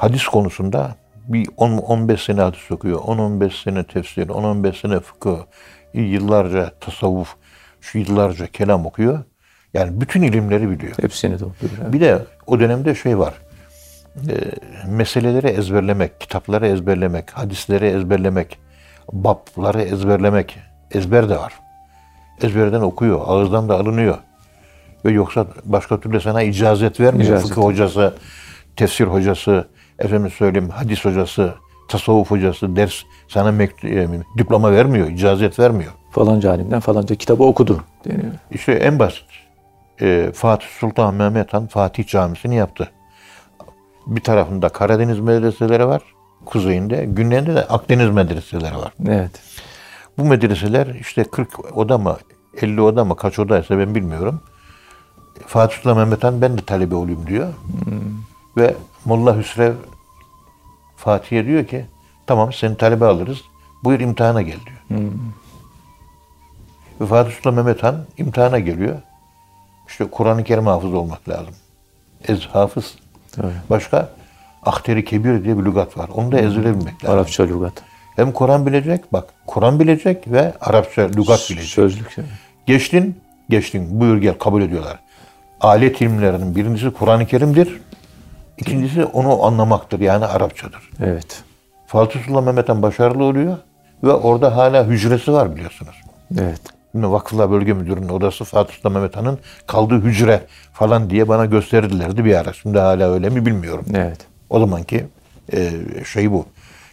Hadis 0.01 0.23
konusunda 0.23 0.95
bir 1.27 1.47
10 1.57 1.77
15 1.77 2.21
sene 2.23 2.41
hadis 2.41 2.71
okuyor. 2.71 2.99
10-15 2.99 3.63
sene 3.63 3.83
tefsir, 3.83 4.27
10-15 4.27 4.81
sene 4.81 4.99
fıkıh, 4.99 5.37
yıllarca 5.93 6.71
tasavvuf, 6.79 7.35
şu 7.81 7.97
yıllarca 7.97 8.47
kelam 8.47 8.85
okuyor. 8.85 9.19
Yani 9.73 10.01
bütün 10.01 10.21
ilimleri 10.21 10.69
biliyor. 10.69 10.93
Hepsini 11.01 11.37
topluyor. 11.37 11.73
Evet. 11.81 11.93
Bir 11.93 12.01
de 12.01 12.19
o 12.47 12.59
dönemde 12.59 12.95
şey 12.95 13.19
var. 13.19 13.33
E, 14.29 14.35
meseleleri 14.87 15.47
ezberlemek, 15.47 16.21
kitapları 16.21 16.67
ezberlemek, 16.67 17.31
hadisleri 17.31 17.85
ezberlemek, 17.85 18.59
babları 19.13 19.81
ezberlemek, 19.81 20.59
ezber 20.91 21.29
de 21.29 21.37
var. 21.37 21.53
Ezberden 22.41 22.81
okuyor, 22.81 23.21
ağızdan 23.25 23.69
da 23.69 23.75
alınıyor. 23.75 24.17
Ve 25.05 25.11
yoksa 25.11 25.47
başka 25.65 25.99
türlü 25.99 26.21
sana 26.21 26.41
icazet 26.43 26.99
vermiyor. 26.99 27.25
İcazet. 27.25 27.49
Fıkıh 27.49 27.61
hocası, 27.61 28.13
tefsir 28.75 29.05
hocası, 29.05 29.67
efendim 30.01 30.31
söyleyeyim 30.31 30.69
hadis 30.69 31.05
hocası, 31.05 31.53
tasavvuf 31.87 32.31
hocası 32.31 32.75
ders 32.75 32.93
sana 33.27 33.49
mekt- 33.49 33.87
e, 34.19 34.23
diploma 34.37 34.71
vermiyor, 34.71 35.07
icazet 35.07 35.59
vermiyor. 35.59 35.91
Falanca 36.11 36.51
alimden 36.51 36.79
falanca 36.79 37.15
kitabı 37.15 37.43
okudu 37.43 37.83
deniyor. 38.05 38.33
İşte 38.51 38.71
en 38.71 38.99
basit. 38.99 39.23
e, 40.01 40.31
Fatih 40.33 40.67
Sultan 40.79 41.13
Mehmet 41.13 41.53
Han 41.53 41.67
Fatih 41.67 42.07
Camisi'ni 42.07 42.55
yaptı. 42.55 42.91
Bir 44.07 44.21
tarafında 44.21 44.69
Karadeniz 44.69 45.19
medreseleri 45.19 45.87
var. 45.87 46.01
Kuzeyinde, 46.45 47.05
güneyinde 47.05 47.55
de 47.55 47.67
Akdeniz 47.67 48.09
medreseleri 48.09 48.75
var. 48.77 48.93
Evet. 49.07 49.31
Bu 50.17 50.25
medreseler 50.25 50.87
işte 50.87 51.23
40 51.23 51.77
oda 51.77 51.97
mı, 51.97 52.17
50 52.61 52.81
oda 52.81 53.05
mı, 53.05 53.15
kaç 53.15 53.39
odaysa 53.39 53.77
ben 53.77 53.95
bilmiyorum. 53.95 54.41
Fatih 55.47 55.75
Sultan 55.75 55.97
Mehmet 55.97 56.23
Han 56.23 56.41
ben 56.41 56.57
de 56.57 56.61
talebe 56.61 56.95
olayım 56.95 57.27
diyor. 57.27 57.47
Ve 58.57 58.75
Molla 59.05 59.37
Hüsrev 59.37 59.73
Fatih'e 60.95 61.45
diyor 61.45 61.65
ki 61.65 61.85
tamam 62.27 62.53
seni 62.53 62.77
talebe 62.77 63.05
alırız. 63.05 63.41
Buyur 63.83 63.99
imtihana 63.99 64.41
gel 64.41 64.59
diyor. 64.65 65.01
Ve 67.01 67.05
Fatih 67.05 67.31
Sultan 67.31 67.53
Mehmet 67.53 67.83
Han 67.83 68.05
imtihana 68.17 68.59
geliyor. 68.59 68.95
İşte 69.87 70.05
Kur'an-ı 70.11 70.43
Kerim 70.43 70.67
hafız 70.67 70.93
olmak 70.93 71.29
lazım. 71.29 71.55
Ez 72.27 72.45
hafız. 72.45 72.95
Tabii. 73.31 73.51
Başka 73.69 74.09
Ahteri 74.65 75.05
Kebir 75.05 75.43
diye 75.43 75.57
bir 75.59 75.65
lügat 75.65 75.97
var. 75.97 76.09
Onu 76.15 76.31
da 76.31 76.39
ezbere 76.39 76.79
bilmek 76.79 77.03
lazım. 77.03 77.15
Arapça 77.17 77.43
lügat. 77.43 77.73
Hem 78.15 78.31
Kur'an 78.31 78.65
bilecek, 78.65 79.13
bak 79.13 79.33
Kur'an 79.47 79.79
bilecek 79.79 80.31
ve 80.31 80.53
Arapça 80.61 81.01
lügat 81.01 81.49
bilecek. 81.49 81.69
Sözlük. 81.69 82.13
evet. 82.17 82.29
Geçtin, 82.65 83.21
geçtin. 83.49 83.99
Buyur 83.99 84.17
gel 84.17 84.33
kabul 84.37 84.61
ediyorlar. 84.61 84.99
Alet 85.61 86.01
ilimlerinin 86.01 86.55
birincisi 86.55 86.91
Kur'an-ı 86.91 87.25
Kerim'dir. 87.25 87.81
İkincisi 88.61 89.05
onu 89.05 89.43
anlamaktır 89.45 89.99
yani 89.99 90.25
Arapçadır. 90.25 90.89
Evet. 91.03 91.43
Fatih 91.87 92.25
Sultan 92.25 92.43
Mehmet 92.43 92.69
Han 92.69 92.81
başarılı 92.81 93.23
oluyor 93.23 93.57
ve 94.03 94.11
orada 94.11 94.55
hala 94.55 94.85
hücresi 94.85 95.33
var 95.33 95.55
biliyorsunuz. 95.55 95.95
Evet. 96.39 96.61
Şimdi 96.91 97.11
Vakıflar 97.11 97.51
Bölge 97.51 97.73
Müdürü'nün 97.73 98.09
odası 98.09 98.43
Fatih 98.43 98.73
Sultan 98.73 98.91
Mehmet 98.91 99.17
Han'ın 99.17 99.39
kaldığı 99.67 100.01
hücre 100.01 100.41
falan 100.73 101.09
diye 101.09 101.27
bana 101.27 101.45
gösterdilerdi 101.45 102.25
bir 102.25 102.35
ara. 102.35 102.53
Şimdi 102.53 102.79
hala 102.79 103.13
öyle 103.13 103.29
mi 103.29 103.45
bilmiyorum. 103.45 103.85
Evet. 103.95 104.17
O 104.49 104.59
zamanki 104.59 105.05
e, 105.53 105.71
şey 106.05 106.31
bu. 106.31 106.45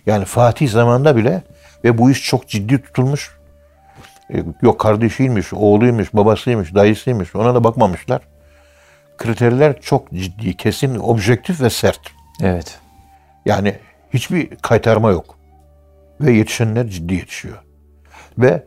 Yani 0.07 0.25
Fatih 0.25 0.71
zamanında 0.71 1.17
bile 1.17 1.43
ve 1.85 1.99
bu 1.99 2.11
iş 2.11 2.25
çok 2.25 2.49
ciddi 2.49 2.83
tutulmuş. 2.83 3.39
E, 4.35 4.45
yok 4.63 4.81
kardeşiymiş, 4.81 5.53
oğluymuş, 5.53 6.15
babasıymış, 6.15 6.75
dayısıymış 6.75 7.35
ona 7.35 7.55
da 7.55 7.65
bakmamışlar. 7.65 8.21
Kriterler 9.19 9.81
çok 9.81 10.13
ciddi, 10.13 10.57
kesin, 10.57 10.99
objektif 10.99 11.61
ve 11.61 11.71
sert. 11.71 12.01
Evet. 12.43 12.79
Yani 13.47 13.75
hiçbir 14.15 14.57
kaytarma 14.57 15.11
yok. 15.11 15.39
Ve 16.21 16.33
yetişenler 16.33 16.87
ciddi 16.89 17.15
yetişiyor. 17.15 17.63
Ve 18.39 18.65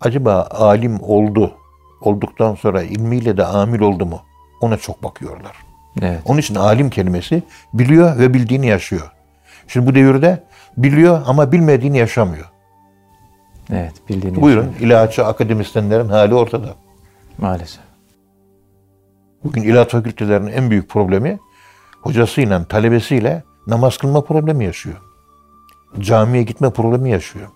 acaba 0.00 0.48
alim 0.50 1.02
oldu, 1.02 1.54
olduktan 2.00 2.54
sonra 2.54 2.82
ilmiyle 2.82 3.36
de 3.36 3.44
amil 3.44 3.80
oldu 3.80 4.06
mu? 4.06 4.22
Ona 4.60 4.76
çok 4.76 5.02
bakıyorlar. 5.02 5.56
Evet. 6.02 6.20
Onun 6.24 6.38
için 6.38 6.54
alim 6.54 6.90
kelimesi 6.90 7.42
biliyor 7.74 8.18
ve 8.18 8.34
bildiğini 8.34 8.66
yaşıyor. 8.66 9.12
Şimdi 9.68 9.86
bu 9.86 9.94
devirde 9.94 10.42
biliyor 10.76 11.22
ama 11.26 11.52
bilmediğini 11.52 11.98
yaşamıyor. 11.98 12.50
Evet. 13.72 13.92
Bildiğini 14.08 14.40
Buyurun 14.40 14.66
yaşıyor. 14.66 14.80
ilaççı 14.86 15.26
akademisyenlerin 15.26 16.08
hali 16.08 16.34
ortada. 16.34 16.68
Maalesef. 17.38 17.91
Bugün 19.44 19.62
ilaç 19.62 19.90
fakültelerinin 19.90 20.52
en 20.52 20.70
büyük 20.70 20.88
problemi 20.88 21.38
hocasıyla, 22.00 22.64
talebesiyle 22.64 23.44
namaz 23.66 23.98
kılma 23.98 24.24
problemi 24.24 24.64
yaşıyor. 24.64 24.96
Camiye 25.98 26.42
gitme 26.42 26.70
problemi 26.70 27.10
yaşıyor. 27.10 27.48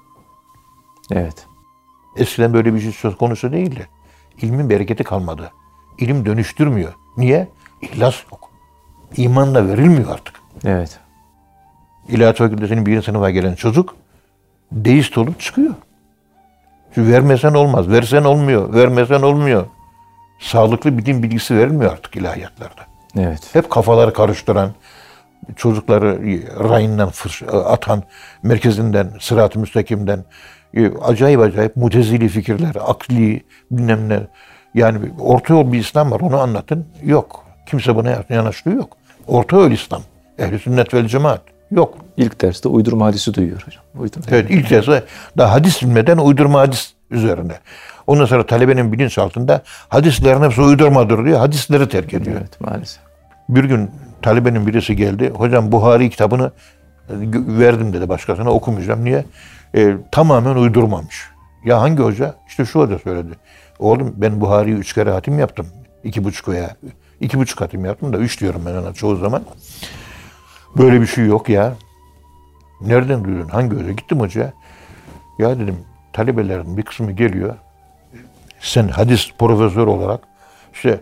Evet. 1.10 1.46
Eskiden 2.16 2.52
böyle 2.52 2.74
bir 2.74 2.80
şey 2.80 2.92
söz 2.92 3.16
konusu 3.16 3.52
değildi. 3.52 3.88
İlmin 4.42 4.70
bereketi 4.70 5.04
kalmadı. 5.04 5.52
İlim 5.98 6.26
dönüştürmüyor. 6.26 6.92
Niye? 7.16 7.48
İhlas 7.82 8.22
yok. 8.32 8.50
İman 9.16 9.54
da 9.54 9.68
verilmiyor 9.68 10.14
artık. 10.14 10.40
Evet. 10.64 11.00
İlahiyat 12.08 12.38
Fakültesi'nin 12.38 12.86
birinci 12.86 13.04
sınıfa 13.04 13.30
gelen 13.30 13.54
çocuk 13.54 13.94
deist 14.72 15.18
olup 15.18 15.40
çıkıyor. 15.40 15.74
Çünkü 16.94 17.12
vermesen 17.12 17.54
olmaz, 17.54 17.88
versen 17.88 18.24
olmuyor, 18.24 18.74
vermesen 18.74 19.22
olmuyor. 19.22 19.66
Sağlıklı 20.38 20.98
bir 20.98 21.06
din 21.06 21.22
bilgisi 21.22 21.56
verilmiyor 21.56 21.92
artık 21.92 22.16
ilahiyatlarda. 22.16 22.82
Evet. 23.18 23.54
Hep 23.54 23.70
kafaları 23.70 24.12
karıştıran, 24.12 24.70
çocukları 25.56 26.18
rayından 26.68 27.10
atan, 27.52 28.02
merkezinden, 28.42 29.10
sırat-ı 29.20 29.58
müstakimden 29.58 30.24
e, 30.74 30.88
acayip 30.88 31.40
acayip 31.40 31.76
mutezili 31.76 32.28
fikirler, 32.28 32.74
akli 32.86 33.42
bilmem 33.70 34.08
ne. 34.08 34.20
Yani 34.74 34.98
orta 35.20 35.54
yol 35.54 35.72
bir 35.72 35.78
İslam 35.78 36.10
var 36.10 36.20
onu 36.20 36.40
anlatın. 36.40 36.86
Yok. 37.04 37.44
Kimse 37.66 37.96
buna 37.96 38.24
yanaştığı 38.28 38.70
yok. 38.70 38.96
Orta 39.26 39.56
yol 39.56 39.70
İslam. 39.70 40.02
Ehl-i 40.38 40.58
sünnet 40.58 40.94
vel 40.94 41.06
cemaat. 41.06 41.40
Yok. 41.70 41.98
İlk 42.16 42.40
derste 42.40 42.68
uydurma 42.68 43.06
hadisi 43.06 43.34
duyuyor 43.34 43.62
hocam. 43.66 43.82
Uydurma. 43.98 44.24
Evet 44.30 44.50
ilk 44.50 44.70
dersi 44.70 45.02
daha 45.38 45.52
hadis 45.52 45.82
bilmeden 45.82 46.18
uydurma 46.18 46.60
hadis 46.60 46.92
üzerinde. 47.10 47.60
Ondan 48.06 48.24
sonra 48.24 48.46
talebenin 48.46 48.92
bilinçaltında 48.92 49.62
hadislerin 49.88 50.42
hepsi 50.42 50.60
uydurmadır 50.60 51.24
diyor. 51.24 51.38
Hadisleri 51.38 51.88
terk 51.88 52.14
ediyor. 52.14 52.36
Evet 52.40 52.60
maalesef. 52.60 53.02
Bir 53.48 53.64
gün 53.64 53.90
talebenin 54.22 54.66
birisi 54.66 54.96
geldi. 54.96 55.30
Hocam 55.30 55.72
Buhari 55.72 56.10
kitabını 56.10 56.52
e, 57.08 57.14
verdim 57.58 57.92
dedi 57.92 58.08
başkasına 58.08 58.50
okumayacağım. 58.50 59.04
Niye? 59.04 59.24
E, 59.74 59.96
tamamen 60.12 60.56
uydurmamış. 60.56 61.30
Ya 61.64 61.80
hangi 61.80 62.02
hoca? 62.02 62.34
İşte 62.48 62.64
şu 62.64 62.80
hoca 62.80 62.98
söyledi. 62.98 63.34
Oğlum 63.78 64.14
ben 64.16 64.40
Buhari'yi 64.40 64.76
üç 64.76 64.92
kere 64.92 65.10
hatim 65.10 65.38
yaptım. 65.38 65.66
İki 66.04 66.24
buçuk 66.24 66.48
veya 66.48 66.76
iki 67.20 67.38
buçuk 67.38 67.60
hatim 67.60 67.84
yaptım 67.84 68.12
da 68.12 68.18
üç 68.18 68.40
diyorum 68.40 68.62
ben 68.66 68.74
ona 68.74 68.92
çoğu 68.92 69.16
zaman. 69.16 69.42
Böyle 70.78 71.00
bir 71.00 71.06
şey 71.06 71.26
yok 71.26 71.48
ya. 71.48 71.74
Nereden 72.80 73.24
duydun? 73.24 73.48
Hangi 73.48 73.76
hoca? 73.76 73.92
Gittim 73.92 74.20
hocaya. 74.20 74.52
Ya 75.38 75.58
dedim 75.58 75.76
talebelerin 76.12 76.76
bir 76.76 76.82
kısmı 76.82 77.12
geliyor. 77.12 77.54
Sen 78.60 78.88
hadis 78.88 79.32
profesörü 79.38 79.90
olarak 79.90 80.20
işte 80.72 81.00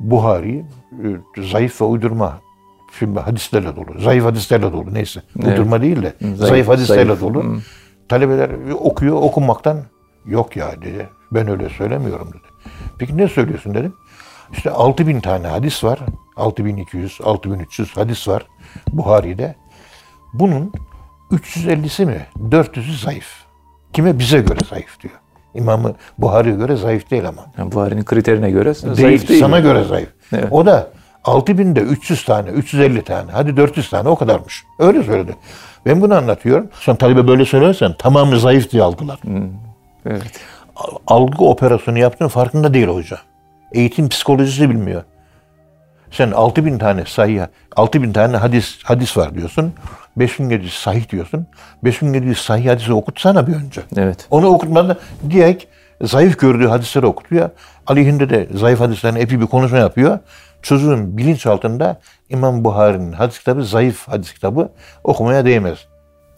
Buhari 0.00 0.64
e, 1.38 1.42
zayıf 1.42 1.80
ve 1.80 1.84
uydurma 1.84 2.40
şimdi 2.98 3.20
hadislerle 3.20 3.76
dolu. 3.76 4.00
Zayıf 4.00 4.24
hadislerle 4.24 4.72
dolu 4.72 4.94
neyse. 4.94 5.22
Uydurma 5.36 5.82
değil 5.82 6.02
de 6.02 6.14
zayıf, 6.20 6.38
zayıf, 6.38 6.68
hadislerle 6.68 7.04
zayıf. 7.04 7.20
dolu. 7.20 7.44
Hı. 7.44 7.58
Talebeler 8.08 8.50
okuyor 8.72 9.16
okunmaktan 9.16 9.82
yok 10.26 10.56
ya 10.56 10.82
dedi. 10.82 11.08
Ben 11.32 11.48
öyle 11.48 11.68
söylemiyorum 11.68 12.28
dedi. 12.28 12.74
Peki 12.98 13.16
ne 13.16 13.28
söylüyorsun 13.28 13.74
dedim. 13.74 13.94
İşte 14.52 14.70
6000 14.70 15.20
tane 15.20 15.46
hadis 15.46 15.84
var. 15.84 15.98
6200, 16.36 17.18
6300 17.24 17.96
hadis 17.96 18.28
var 18.28 18.46
Buhari'de. 18.92 19.54
Bunun 20.34 20.72
350'si 21.30 22.06
mi? 22.06 22.26
400'ü 22.38 22.96
zayıf. 23.04 23.44
Kime? 23.92 24.18
Bize 24.18 24.40
göre 24.40 24.58
zayıf 24.70 25.00
diyor. 25.00 25.14
İmamı 25.58 25.92
Buhari'ye 26.18 26.54
göre 26.54 26.76
zayıf 26.76 27.10
değil 27.10 27.28
ama. 27.28 27.42
Yani 27.58 27.72
Buhari'nin 27.72 28.04
kriterine 28.04 28.50
göre 28.50 28.74
Değil, 28.74 28.94
zayıf 28.94 29.28
değil. 29.28 29.40
sana 29.40 29.60
göre 29.60 29.84
zayıf. 29.84 30.08
Evet. 30.32 30.48
O 30.50 30.66
da 30.66 30.88
6000'de 31.24 31.80
300 31.80 32.24
tane, 32.24 32.50
350 32.50 33.02
tane, 33.02 33.32
hadi 33.32 33.56
400 33.56 33.90
tane 33.90 34.08
o 34.08 34.16
kadarmış. 34.16 34.64
Öyle 34.78 35.02
söyledi. 35.02 35.36
Ben 35.86 36.00
bunu 36.00 36.14
anlatıyorum. 36.14 36.68
Sen 36.80 36.96
talibe 36.96 37.28
böyle 37.28 37.44
söylersen 37.44 37.92
tamamı 37.98 38.38
zayıf 38.40 38.70
diye 38.70 38.82
algılar. 38.82 39.20
Evet. 40.06 40.40
Algı 41.06 41.44
operasyonu 41.44 41.98
yaptığın 41.98 42.28
farkında 42.28 42.74
değil 42.74 42.86
hoca. 42.88 43.18
Eğitim 43.72 44.08
psikolojisi 44.08 44.70
bilmiyor. 44.70 45.02
Sen 46.10 46.30
6000 46.30 46.78
tane 46.78 47.04
sayı, 47.06 47.48
6000 47.76 48.12
tane 48.12 48.36
hadis 48.36 48.78
hadis 48.84 49.16
var 49.16 49.34
diyorsun. 49.34 49.72
5700 50.16 50.74
sahih 50.74 51.08
diyorsun. 51.08 51.46
5700 51.84 52.38
sahih 52.38 52.68
hadisi 52.68 52.92
okutsana 52.92 53.46
bir 53.46 53.54
önce. 53.54 53.80
Evet. 53.96 54.26
Onu 54.30 54.46
okutmadan 54.46 54.96
direkt 55.30 55.64
zayıf 56.02 56.38
gördüğü 56.38 56.66
hadisleri 56.66 57.06
okutuyor. 57.06 57.50
Aleyhinde 57.86 58.30
de 58.30 58.48
zayıf 58.54 58.80
hadislerin 58.80 59.16
epi 59.16 59.40
bir 59.40 59.46
konuşma 59.46 59.78
yapıyor. 59.78 60.18
Çocuğun 60.62 61.16
bilinçaltında 61.16 62.00
İmam 62.28 62.64
Buhari'nin 62.64 63.12
hadis 63.12 63.38
kitabı 63.38 63.64
zayıf 63.64 64.08
hadis 64.08 64.32
kitabı 64.32 64.68
okumaya 65.04 65.44
değmez. 65.44 65.78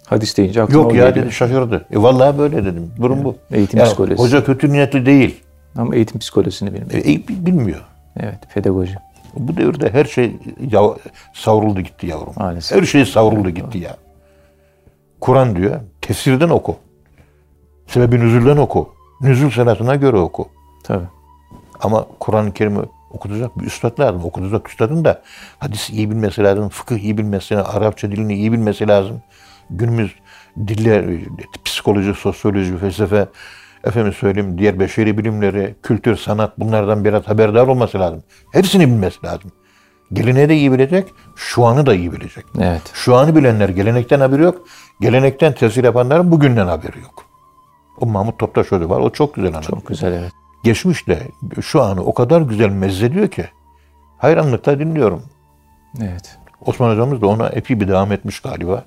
Hadis 0.06 0.36
deyince 0.36 0.62
aklıma 0.62 0.82
Yok 0.82 0.94
ya 0.94 1.14
dedi 1.14 1.32
şaşırdı. 1.32 1.86
E 1.90 2.02
vallahi 2.02 2.38
böyle 2.38 2.64
dedim. 2.64 2.92
Durum 3.00 3.24
bu. 3.24 3.36
Eğitim 3.50 3.78
Yani 3.78 3.86
psikolojisi. 3.86 4.22
Hoca 4.22 4.44
kötü 4.44 4.72
niyetli 4.72 5.06
değil. 5.06 5.42
Ama 5.76 5.94
eğitim 5.94 6.18
psikolojisini 6.18 6.74
bilmiyor. 6.74 7.04
E, 7.04 7.46
bilmiyor. 7.46 7.80
Evet. 8.20 8.38
Pedagoji. 8.54 8.94
Bu 9.36 9.56
devirde 9.56 9.92
her 9.92 10.04
şey 10.04 10.36
ya, 10.70 10.80
savruldu 11.34 11.80
gitti 11.80 12.06
yavrum. 12.06 12.32
Maalesef. 12.36 12.78
Her 12.78 12.86
şey 12.86 13.06
savruldu 13.06 13.50
gitti 13.50 13.78
ya. 13.78 13.96
Kur'an 15.20 15.56
diyor, 15.56 15.80
tefsirden 16.00 16.48
oku. 16.48 16.76
Sebebi 17.86 18.20
nüzulden 18.20 18.56
oku. 18.56 18.94
Nüzul 19.20 19.50
senatına 19.50 19.96
göre 19.96 20.16
oku. 20.16 20.48
Tabii. 20.84 21.06
Ama 21.80 22.06
Kur'an-ı 22.20 22.52
Kerim'i 22.52 22.80
okutacak 23.10 23.58
bir 23.58 23.66
üstad 23.66 23.98
lazım. 23.98 24.24
Okutacak 24.24 24.68
üstadın 24.68 25.04
da 25.04 25.22
hadis 25.58 25.90
iyi 25.90 26.10
bilmesi 26.10 26.42
lazım, 26.42 26.68
fıkıh 26.68 26.98
iyi 26.98 27.18
bilmesi 27.18 27.54
lazım, 27.54 27.72
Arapça 27.76 28.12
dilini 28.12 28.34
iyi 28.34 28.52
bilmesi 28.52 28.88
lazım. 28.88 29.22
Günümüz 29.70 30.14
diller, 30.56 31.04
psikoloji, 31.64 32.14
sosyoloji, 32.14 32.76
felsefe, 32.76 33.28
efendim 33.84 34.12
söyleyeyim 34.12 34.58
diğer 34.58 34.80
beşeri 34.80 35.18
bilimleri, 35.18 35.74
kültür, 35.82 36.16
sanat 36.16 36.60
bunlardan 36.60 37.04
biraz 37.04 37.28
haberdar 37.28 37.66
olması 37.66 38.00
lazım. 38.00 38.22
Hepsini 38.52 38.86
bilmesi 38.86 39.26
lazım. 39.26 39.52
Geleneği 40.12 40.48
de 40.48 40.56
iyi 40.56 40.72
bilecek, 40.72 41.08
şu 41.36 41.66
anı 41.66 41.86
da 41.86 41.94
iyi 41.94 42.12
bilecek. 42.12 42.44
Evet. 42.60 42.82
Şu 42.94 43.16
anı 43.16 43.36
bilenler 43.36 43.68
gelenekten 43.68 44.20
haberi 44.20 44.42
yok, 44.42 44.66
gelenekten 45.00 45.52
tesir 45.52 45.84
yapanların 45.84 46.30
bugünden 46.30 46.66
haberi 46.66 47.00
yok. 47.00 47.24
O 48.00 48.06
Mahmut 48.06 48.38
Toptaş 48.38 48.72
Hoca 48.72 48.88
var, 48.88 49.00
o 49.00 49.10
çok 49.10 49.34
güzel 49.34 49.50
anlatıyor 49.50 49.78
Çok 49.78 49.88
güzel 49.88 50.12
evet. 50.12 50.32
geçmişle 50.64 51.28
şu 51.60 51.82
anı 51.82 52.04
o 52.04 52.14
kadar 52.14 52.40
güzel 52.40 52.68
mezzediyor 52.68 53.28
ki 53.28 53.44
hayranlıkla 54.18 54.78
dinliyorum. 54.78 55.22
Evet. 56.00 56.38
Osman 56.66 56.90
hocamız 56.90 57.20
da 57.20 57.26
ona 57.26 57.48
epey 57.48 57.80
bir 57.80 57.88
devam 57.88 58.12
etmiş 58.12 58.40
galiba. 58.40 58.84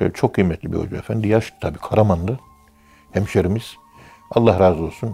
Ee, 0.00 0.10
çok 0.10 0.34
kıymetli 0.34 0.72
bir 0.72 0.76
hoca 0.78 0.96
efendi. 0.96 1.28
Yaşlı 1.28 1.56
tabii 1.60 1.78
Karamanlı. 1.78 2.38
Hemşerimiz. 3.12 3.76
Allah 4.34 4.60
razı 4.60 4.82
olsun. 4.82 5.10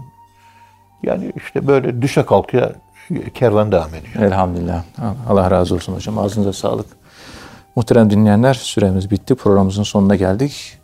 Yani 1.03 1.31
işte 1.35 1.67
böyle 1.67 2.01
düşe 2.01 2.25
kalkıya 2.25 2.71
kervan 3.33 3.71
devam 3.71 3.95
ediyor. 3.95 4.25
Elhamdülillah. 4.25 4.83
Allah 5.29 5.51
razı 5.51 5.75
olsun 5.75 5.95
hocam. 5.95 6.17
Ağzınıza 6.17 6.53
sağlık. 6.53 6.85
Muhterem 7.75 8.09
dinleyenler 8.09 8.53
süremiz 8.53 9.11
bitti. 9.11 9.35
Programımızın 9.35 9.83
sonuna 9.83 10.15
geldik. 10.15 10.77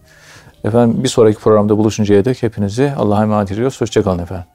Efendim 0.64 1.04
bir 1.04 1.10
sonraki 1.10 1.40
programda 1.40 1.78
buluşuncaya 1.78 2.26
dek 2.26 2.44
hepinizi 2.44 2.94
Allah'a 2.98 3.24
emanet 3.24 3.52
ediyoruz. 3.52 3.82
Hoşçakalın 3.82 4.20
efendim. 4.20 4.46